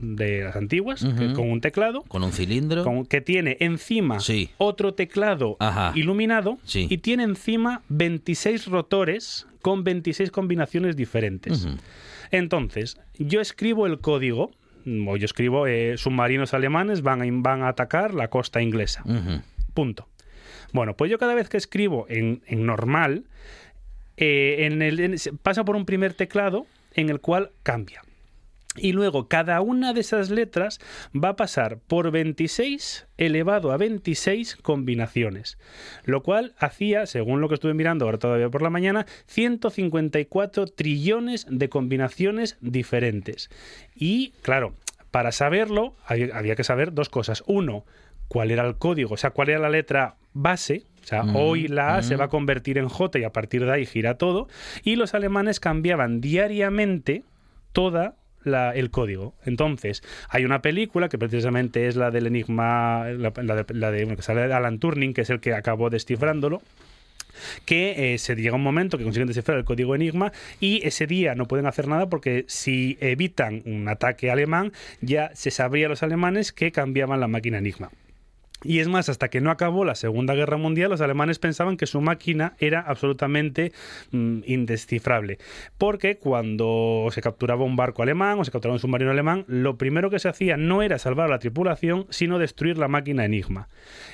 [0.00, 2.02] de las antiguas, con un teclado.
[2.08, 2.84] Con un cilindro.
[2.84, 4.50] con- que tiene encima Sí.
[4.58, 5.92] otro teclado Ajá.
[5.94, 6.86] iluminado Sí.
[6.90, 11.66] y tiene encima 26 rotores con 26 combinaciones diferentes.
[12.30, 14.50] Entonces, yo escribo el código,
[15.06, 19.02] o yo escribo eh, submarinos alemanes van a, van a atacar la costa inglesa.
[19.74, 20.08] Punto.
[20.72, 23.24] Bueno, pues yo cada vez que escribo en, en normal,
[24.16, 28.02] eh, en el, en- pasa por un primer teclado en el cual cambia.
[28.80, 30.80] Y luego cada una de esas letras
[31.14, 35.58] va a pasar por 26 elevado a 26 combinaciones.
[36.04, 41.46] Lo cual hacía, según lo que estuve mirando ahora todavía por la mañana, 154 trillones
[41.48, 43.50] de combinaciones diferentes.
[43.94, 44.74] Y claro,
[45.10, 47.42] para saberlo había, que saber dos cosas.
[47.46, 47.84] Uno,
[48.28, 50.84] cuál era el código, o sea, cuál era la letra base.
[51.02, 53.72] O sea, hoy la A se va a convertir en J y a partir de
[53.72, 54.46] ahí gira todo.
[54.82, 57.24] Y los alemanes cambiaban diariamente
[57.72, 58.16] toda
[58.48, 59.34] la- el código.
[59.44, 64.78] Entonces, hay una película que precisamente es la del enigma, la, de, la de- Alan
[64.78, 66.62] Turing, que es el que acabó descifrándolo
[67.64, 71.36] que eh, se llega un momento que consiguen descifrar el código Enigma y ese día
[71.36, 74.72] no pueden hacer nada porque si evitan un ataque alemán
[75.02, 77.90] ya se sabría a los alemanes que cambiaban la máquina Enigma.
[78.64, 81.86] Y es más, hasta que no acabó la Segunda Guerra Mundial, los alemanes pensaban que
[81.86, 83.72] su máquina era absolutamente
[84.10, 85.38] mm, indescifrable.
[85.78, 90.10] Porque cuando se capturaba un barco alemán o se capturaba un submarino alemán, lo primero
[90.10, 93.68] que se hacía no era salvar a la tripulación, sino destruir la máquina Enigma.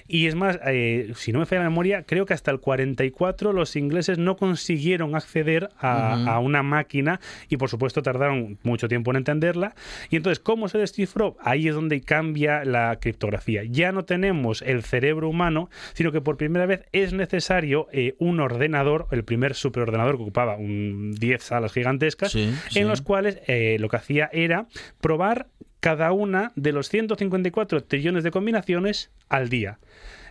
[0.07, 3.53] Y es más, eh, si no me falla la memoria, creo que hasta el 44
[3.53, 9.17] los ingleses no consiguieron acceder a, una máquina y por supuesto tardaron mucho tiempo en
[9.19, 9.75] entenderla.
[10.11, 11.37] Y entonces, ¿cómo se descifró?
[11.41, 13.63] Ahí es donde cambia la criptografía.
[13.65, 18.41] Ya no tenemos el cerebro humano, sino que por primera vez es necesario eh, un
[18.41, 22.81] ordenador, el primer superordenador que ocupaba un 10 salas gigantescas, Sí, sí.
[22.81, 24.67] en los cuales eh, lo que hacía era
[25.01, 25.47] probar
[25.85, 29.81] cada una de los 154 trillones de combinaciones al día.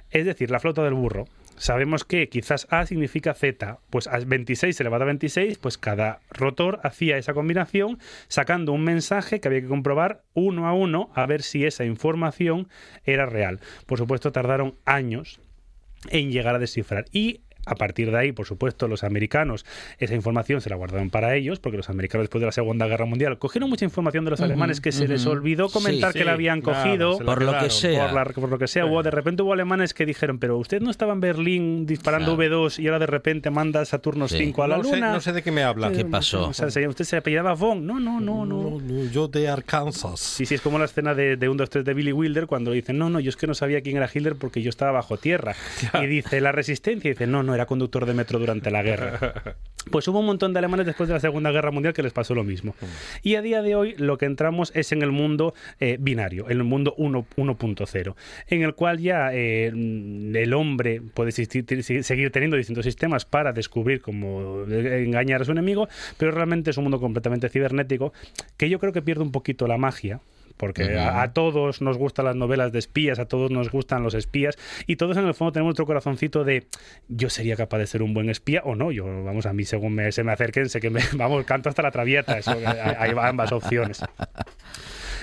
[0.10, 1.26] Es decir, la flota del burro.
[1.58, 6.80] Sabemos que quizás A significa Z, pues a 26 elevado a 26, pues cada rotor
[6.82, 8.00] hacía esa combinación
[8.30, 12.68] sacando un mensaje que había que comprobar uno a uno a ver si esa información
[13.04, 13.60] era real.
[13.86, 15.40] Por supuesto, tardaron años
[16.10, 17.06] en llegar a descifrar.
[17.12, 19.66] Y a partir de ahí, por supuesto, los americanos
[20.00, 23.06] esa información se la guardaron para ellos, porque los americanos después de la Segunda Guerra
[23.06, 26.34] Mundial cogieron mucha información de los alemanes que se les olvidó comentar Sí, que la
[26.34, 27.20] habían claro, cogido.
[27.20, 27.72] la Por lo que quedaron.
[27.72, 28.06] sea.
[28.08, 30.82] Por, la- por lo que sea, hubo, de repente hubo alemanes que dijeron, pero usted
[30.82, 32.68] no estaba en Berlín disparando Claro.
[32.68, 34.38] V2 y ahora de repente manda Saturno Sí.
[34.38, 35.14] 5 a la no, sé, luna.
[35.14, 35.92] no sé de qué me habla.
[35.92, 36.50] ¿Qué pasó?
[36.50, 37.86] O sea, se- usted se apellidaba Von.
[37.86, 38.64] No, no, no, no.
[38.64, 40.20] No, no, yo de Arkansas.
[40.20, 42.72] Sí, sí, es como la escena de, de 1, 2, 3 de Billy Wilder cuando
[42.72, 45.18] dicen, no, no, yo es que no sabía quién era Hitler porque yo estaba bajo
[45.18, 45.56] tierra.
[46.02, 49.56] Y dice, la resistencia, y dice, no, no, era conductor de metro durante la guerra.
[49.92, 52.34] Pues hubo un montón de alemanes después de la Segunda Guerra Mundial que les pasó
[52.34, 52.74] lo mismo.
[53.22, 56.60] Y a día de hoy lo que entramos es en el mundo eh, binario, en
[56.60, 58.16] el mundo 1 1.0,
[58.48, 64.00] en el cual ya eh, el hombre puede existir- seguir teniendo distintos sistemas para descubrir
[64.00, 68.14] cómo engañar a su enemigo, pero realmente es un mundo completamente cibernético
[68.56, 70.22] que yo creo que pierde un poquito la magia.
[70.64, 74.14] Porque a, a todos nos gustan las novelas de espías, a todos nos gustan los
[74.14, 74.58] espías,
[74.88, 76.66] y todos en el fondo tenemos nuestro corazoncito de
[77.10, 78.92] yo sería capaz de ser un buen espía o no.
[78.92, 81.82] Yo, vamos, a mí según me, se me acerquen, sé que me, vamos, canto hasta
[81.82, 82.38] la traviata.
[82.38, 84.02] Eso, hay, hay ambas opciones.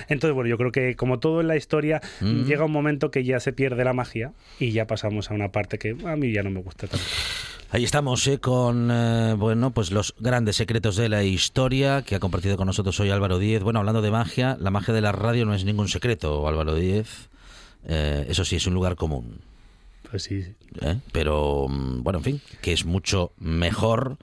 [0.08, 2.44] Entonces, bueno, yo creo que como todo en la historia, Mm.
[2.44, 5.78] llega un momento que ya se pierde la magia y ya pasamos a una parte
[5.78, 7.04] que a mí ya no me gusta tanto.
[7.72, 12.18] Ahí estamos eh, con eh, bueno pues los grandes secretos de la historia que ha
[12.18, 13.62] compartido con nosotros hoy Álvaro Díez.
[13.62, 17.28] Bueno, hablando de magia, la magia de la radio no es ningún secreto, Álvaro Díez.
[17.86, 19.38] Eh, eso sí, es un lugar común.
[20.10, 20.44] Pues sí.
[20.80, 20.96] ¿eh?
[21.12, 24.16] Pero mm, bueno, en fin, que es mucho mejor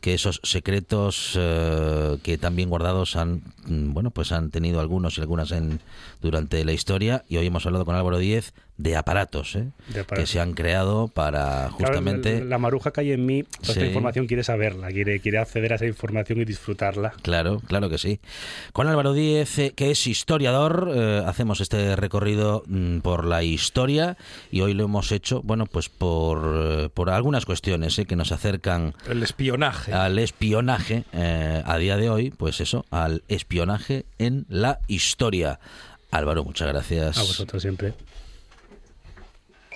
[0.00, 1.38] que esos secretos
[2.22, 5.80] que también guardados han mm, bueno pues han tenido algunos y algunas en
[6.22, 9.68] durante la historia y hoy hemos hablado con Álvaro Díez de aparatos, ¿eh?
[9.88, 13.44] De que se han creado para justamente Claro, la, la maruja que hay en mí,
[13.44, 17.12] toda esta información quiere saberla, quiere, quiere acceder a esa información y disfrutarla.
[17.22, 18.18] Claro, claro que sí.
[18.72, 24.16] Con Álvaro Díez, eh, que es historiador, eh, hacemos este recorrido mm, por la historia
[24.50, 28.32] y hoy lo hemos hecho, bueno, pues por, eh, por algunas cuestiones eh, que nos
[28.32, 29.92] acercan El espionaje.
[29.92, 35.60] al espionaje eh, a día de hoy, pues eso, al espionaje en la historia.
[36.10, 37.18] Álvaro, muchas gracias.
[37.18, 37.94] A vosotros siempre.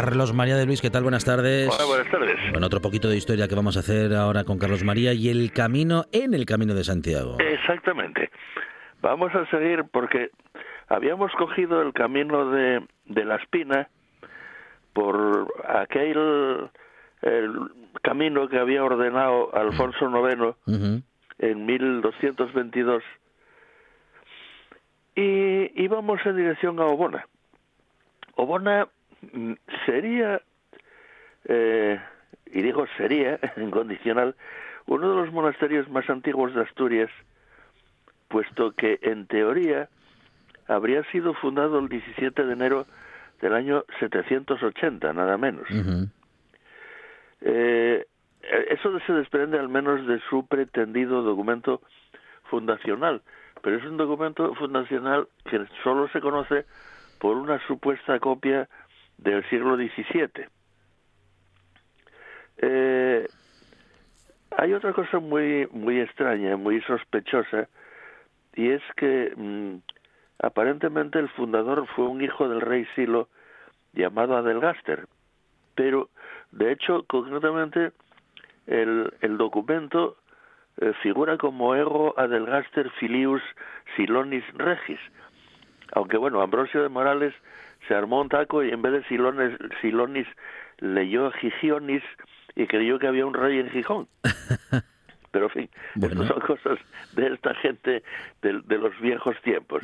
[0.00, 1.02] Carlos María de Luis, ¿qué tal?
[1.02, 1.68] Buenas tardes.
[1.74, 2.36] Hola, buenas tardes.
[2.52, 5.50] Bueno, otro poquito de historia que vamos a hacer ahora con Carlos María y el
[5.52, 7.36] camino en el camino de Santiago.
[7.40, 8.30] Exactamente.
[9.02, 10.30] Vamos a seguir porque
[10.86, 13.88] habíamos cogido el camino de, de la espina
[14.92, 16.70] por aquel
[17.22, 17.58] el
[18.00, 21.02] camino que había ordenado Alfonso IX Ujú.
[21.40, 23.02] en 1222
[25.16, 27.26] y íbamos en dirección a Obona.
[28.36, 28.86] Obona
[29.86, 30.40] sería,
[31.44, 32.00] eh,
[32.46, 34.34] y digo sería en condicional,
[34.86, 37.10] uno de los monasterios más antiguos de Asturias,
[38.28, 39.88] puesto que en teoría
[40.66, 42.86] habría sido fundado el 17 de enero
[43.40, 45.66] del año 780, nada menos.
[47.40, 48.06] Eh,
[48.70, 51.82] eso se desprende al menos de su pretendido documento
[52.44, 53.22] fundacional,
[53.62, 56.64] pero es un documento fundacional que solo se conoce
[57.18, 58.68] por una supuesta copia
[59.18, 60.46] del siglo XVII.
[62.58, 63.26] Eh,
[64.56, 67.68] hay otra cosa muy muy extraña, muy sospechosa,
[68.54, 69.76] y es que mm,
[70.42, 73.28] aparentemente el fundador fue un hijo del rey Silo
[73.92, 75.06] llamado Adelgaster,
[75.74, 76.08] pero
[76.50, 77.92] de hecho concretamente
[78.66, 80.16] el, el documento
[80.80, 83.42] eh, figura como ego Adelgaster filius
[83.96, 85.00] Silonis regis,
[85.92, 87.34] aunque bueno, Ambrosio de Morales
[87.88, 90.26] se armó un taco y en vez de Silones, Silonis
[90.78, 92.02] leyó Gigionis
[92.54, 94.06] y creyó que había un rey en Gijón.
[95.30, 96.26] Pero en fin, Bueno.
[96.26, 96.78] son cosas
[97.14, 98.02] de esta gente
[98.42, 99.82] de, de los viejos tiempos.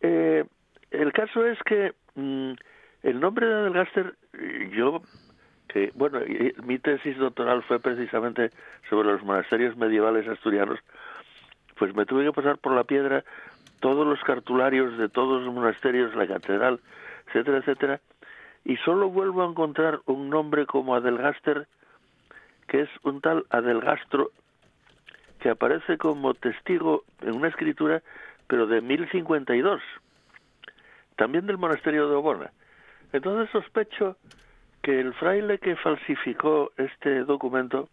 [0.00, 0.44] Eh,
[0.90, 2.52] el caso es que mm,
[3.04, 4.14] el nombre de Adelgaster,
[4.72, 5.02] yo,
[5.68, 6.20] que bueno,
[6.64, 8.50] mi tesis doctoral fue precisamente
[8.90, 10.80] sobre los monasterios medievales asturianos,
[11.76, 13.24] pues me tuve que pasar por la piedra
[13.80, 16.80] todos los cartularios de todos los monasterios, la catedral,
[17.32, 18.00] etcétera, etcétera,
[18.64, 21.66] y solo vuelvo a encontrar un nombre como Adelgaster,
[22.68, 24.30] que es un tal Adelgastro,
[25.40, 28.02] que aparece como testigo en una escritura,
[28.46, 29.80] pero de 1052,
[31.16, 32.52] también del monasterio de Obona.
[33.12, 34.16] Entonces sospecho
[34.82, 37.88] que el fraile que falsificó este documento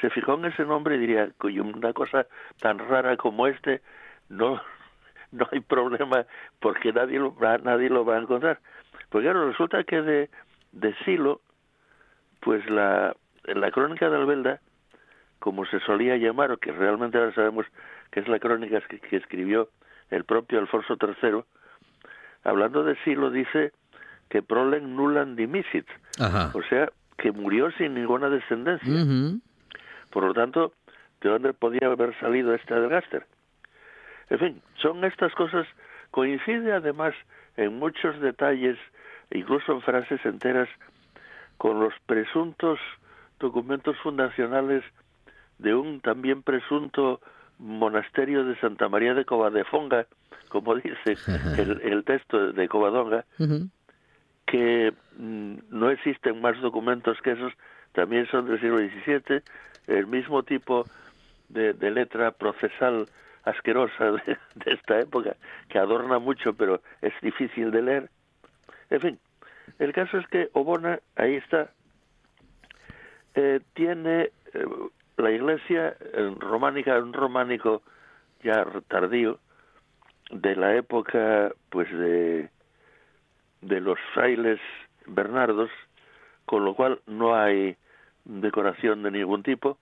[0.00, 2.26] se fijó en ese nombre y diría, "Coño, una cosa
[2.60, 3.80] tan rara como este,
[4.28, 4.60] no,
[5.32, 6.24] no hay problema
[6.60, 8.60] porque nadie lo, va- nadie lo va a encontrar.
[9.10, 10.30] Pues claro, resulta que de,
[10.72, 11.40] de Silo,
[12.40, 13.14] pues la,
[13.44, 14.60] en la crónica de Albelda,
[15.38, 17.66] como se solía llamar, o que realmente ahora sabemos
[18.10, 19.68] que es la crónica que, que escribió
[20.10, 21.42] el propio Alfonso III,
[22.44, 23.72] hablando de Silo dice
[24.28, 25.86] que prolen nulan dimisit,
[26.20, 26.50] Ajá.
[26.54, 28.88] o sea, que murió sin ninguna descendencia.
[30.10, 30.72] Por lo tanto,
[31.20, 33.26] ¿de dónde podía haber salido este Adelgaster?
[34.30, 35.66] En fin, son estas cosas,
[36.10, 37.14] coincide además
[37.56, 38.78] en muchos detalles,
[39.30, 40.68] incluso en frases enteras,
[41.58, 42.78] con los presuntos
[43.38, 44.82] documentos fundacionales
[45.58, 47.20] de un también presunto
[47.58, 50.06] monasterio de Santa María de Covadefonga,
[50.48, 51.16] como dice
[51.58, 53.24] el, el texto de Covadonga,
[54.46, 57.52] que mm, no existen más documentos que esos,
[57.92, 59.42] también son del siglo XVII,
[59.86, 60.84] el mismo tipo
[61.48, 63.06] de, de letra procesal
[63.46, 65.36] asquerosa de, de esta época,
[65.68, 68.10] que adorna mucho, pero es difícil de leer.
[68.90, 69.18] En fin,
[69.78, 71.70] el caso es que Obona, ahí está,
[73.34, 74.66] eh, tiene eh,
[75.16, 75.96] la iglesia
[76.38, 77.82] románica, un románico
[78.42, 79.38] ya tardío,
[80.30, 82.50] de la época pues de
[83.62, 84.60] de los frailes
[85.06, 85.70] bernardos,
[86.44, 87.76] con lo cual no hay
[88.24, 89.78] decoración de ningún tipo,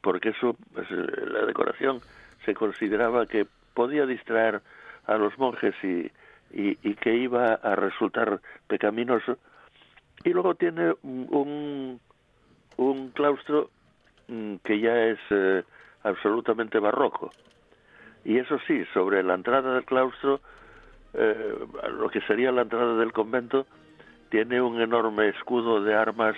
[0.00, 2.00] porque eso, pues, eh, la decoración
[2.44, 4.62] se consideraba que podía distraer
[5.06, 6.10] a los monjes y,
[6.52, 9.38] y, y que iba a resultar pecaminoso.
[10.24, 12.00] Y luego tiene un,
[12.76, 13.70] un, claustro
[14.28, 15.62] mm, que ya es eh,
[16.02, 17.30] absolutamente barroco.
[18.24, 20.40] Y eso sí, sobre la entrada del claustro
[21.14, 21.54] eh,
[21.96, 23.66] lo que sería la entrada del convento
[24.30, 26.34] tiene un enorme escudo de armas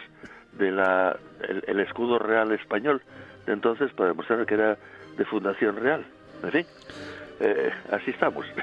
[0.53, 3.01] de la el, el escudo real español
[3.47, 4.77] entonces para demostrar que era
[5.17, 6.05] de fundación real
[6.43, 6.67] en fin
[7.39, 8.47] eh, así estamos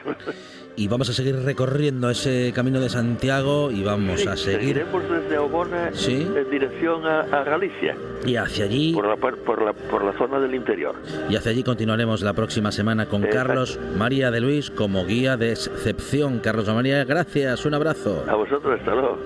[0.76, 5.04] Y vamos a seguir recorriendo ese camino de Santiago y vamos Sí, a seguir seguiremos
[5.08, 6.28] desde Obona Sí.
[6.36, 7.96] en dirección a, a Galicia
[8.26, 10.96] y hacia allí por la, por la por la zona del interior
[11.30, 13.48] y hacia allí continuaremos la próxima semana con Exacto.
[13.50, 16.40] Carlos María de Luis como guía de excepción.
[16.40, 18.26] Carlos María, gracias, un abrazo.
[18.28, 19.20] a vosotros hasta luego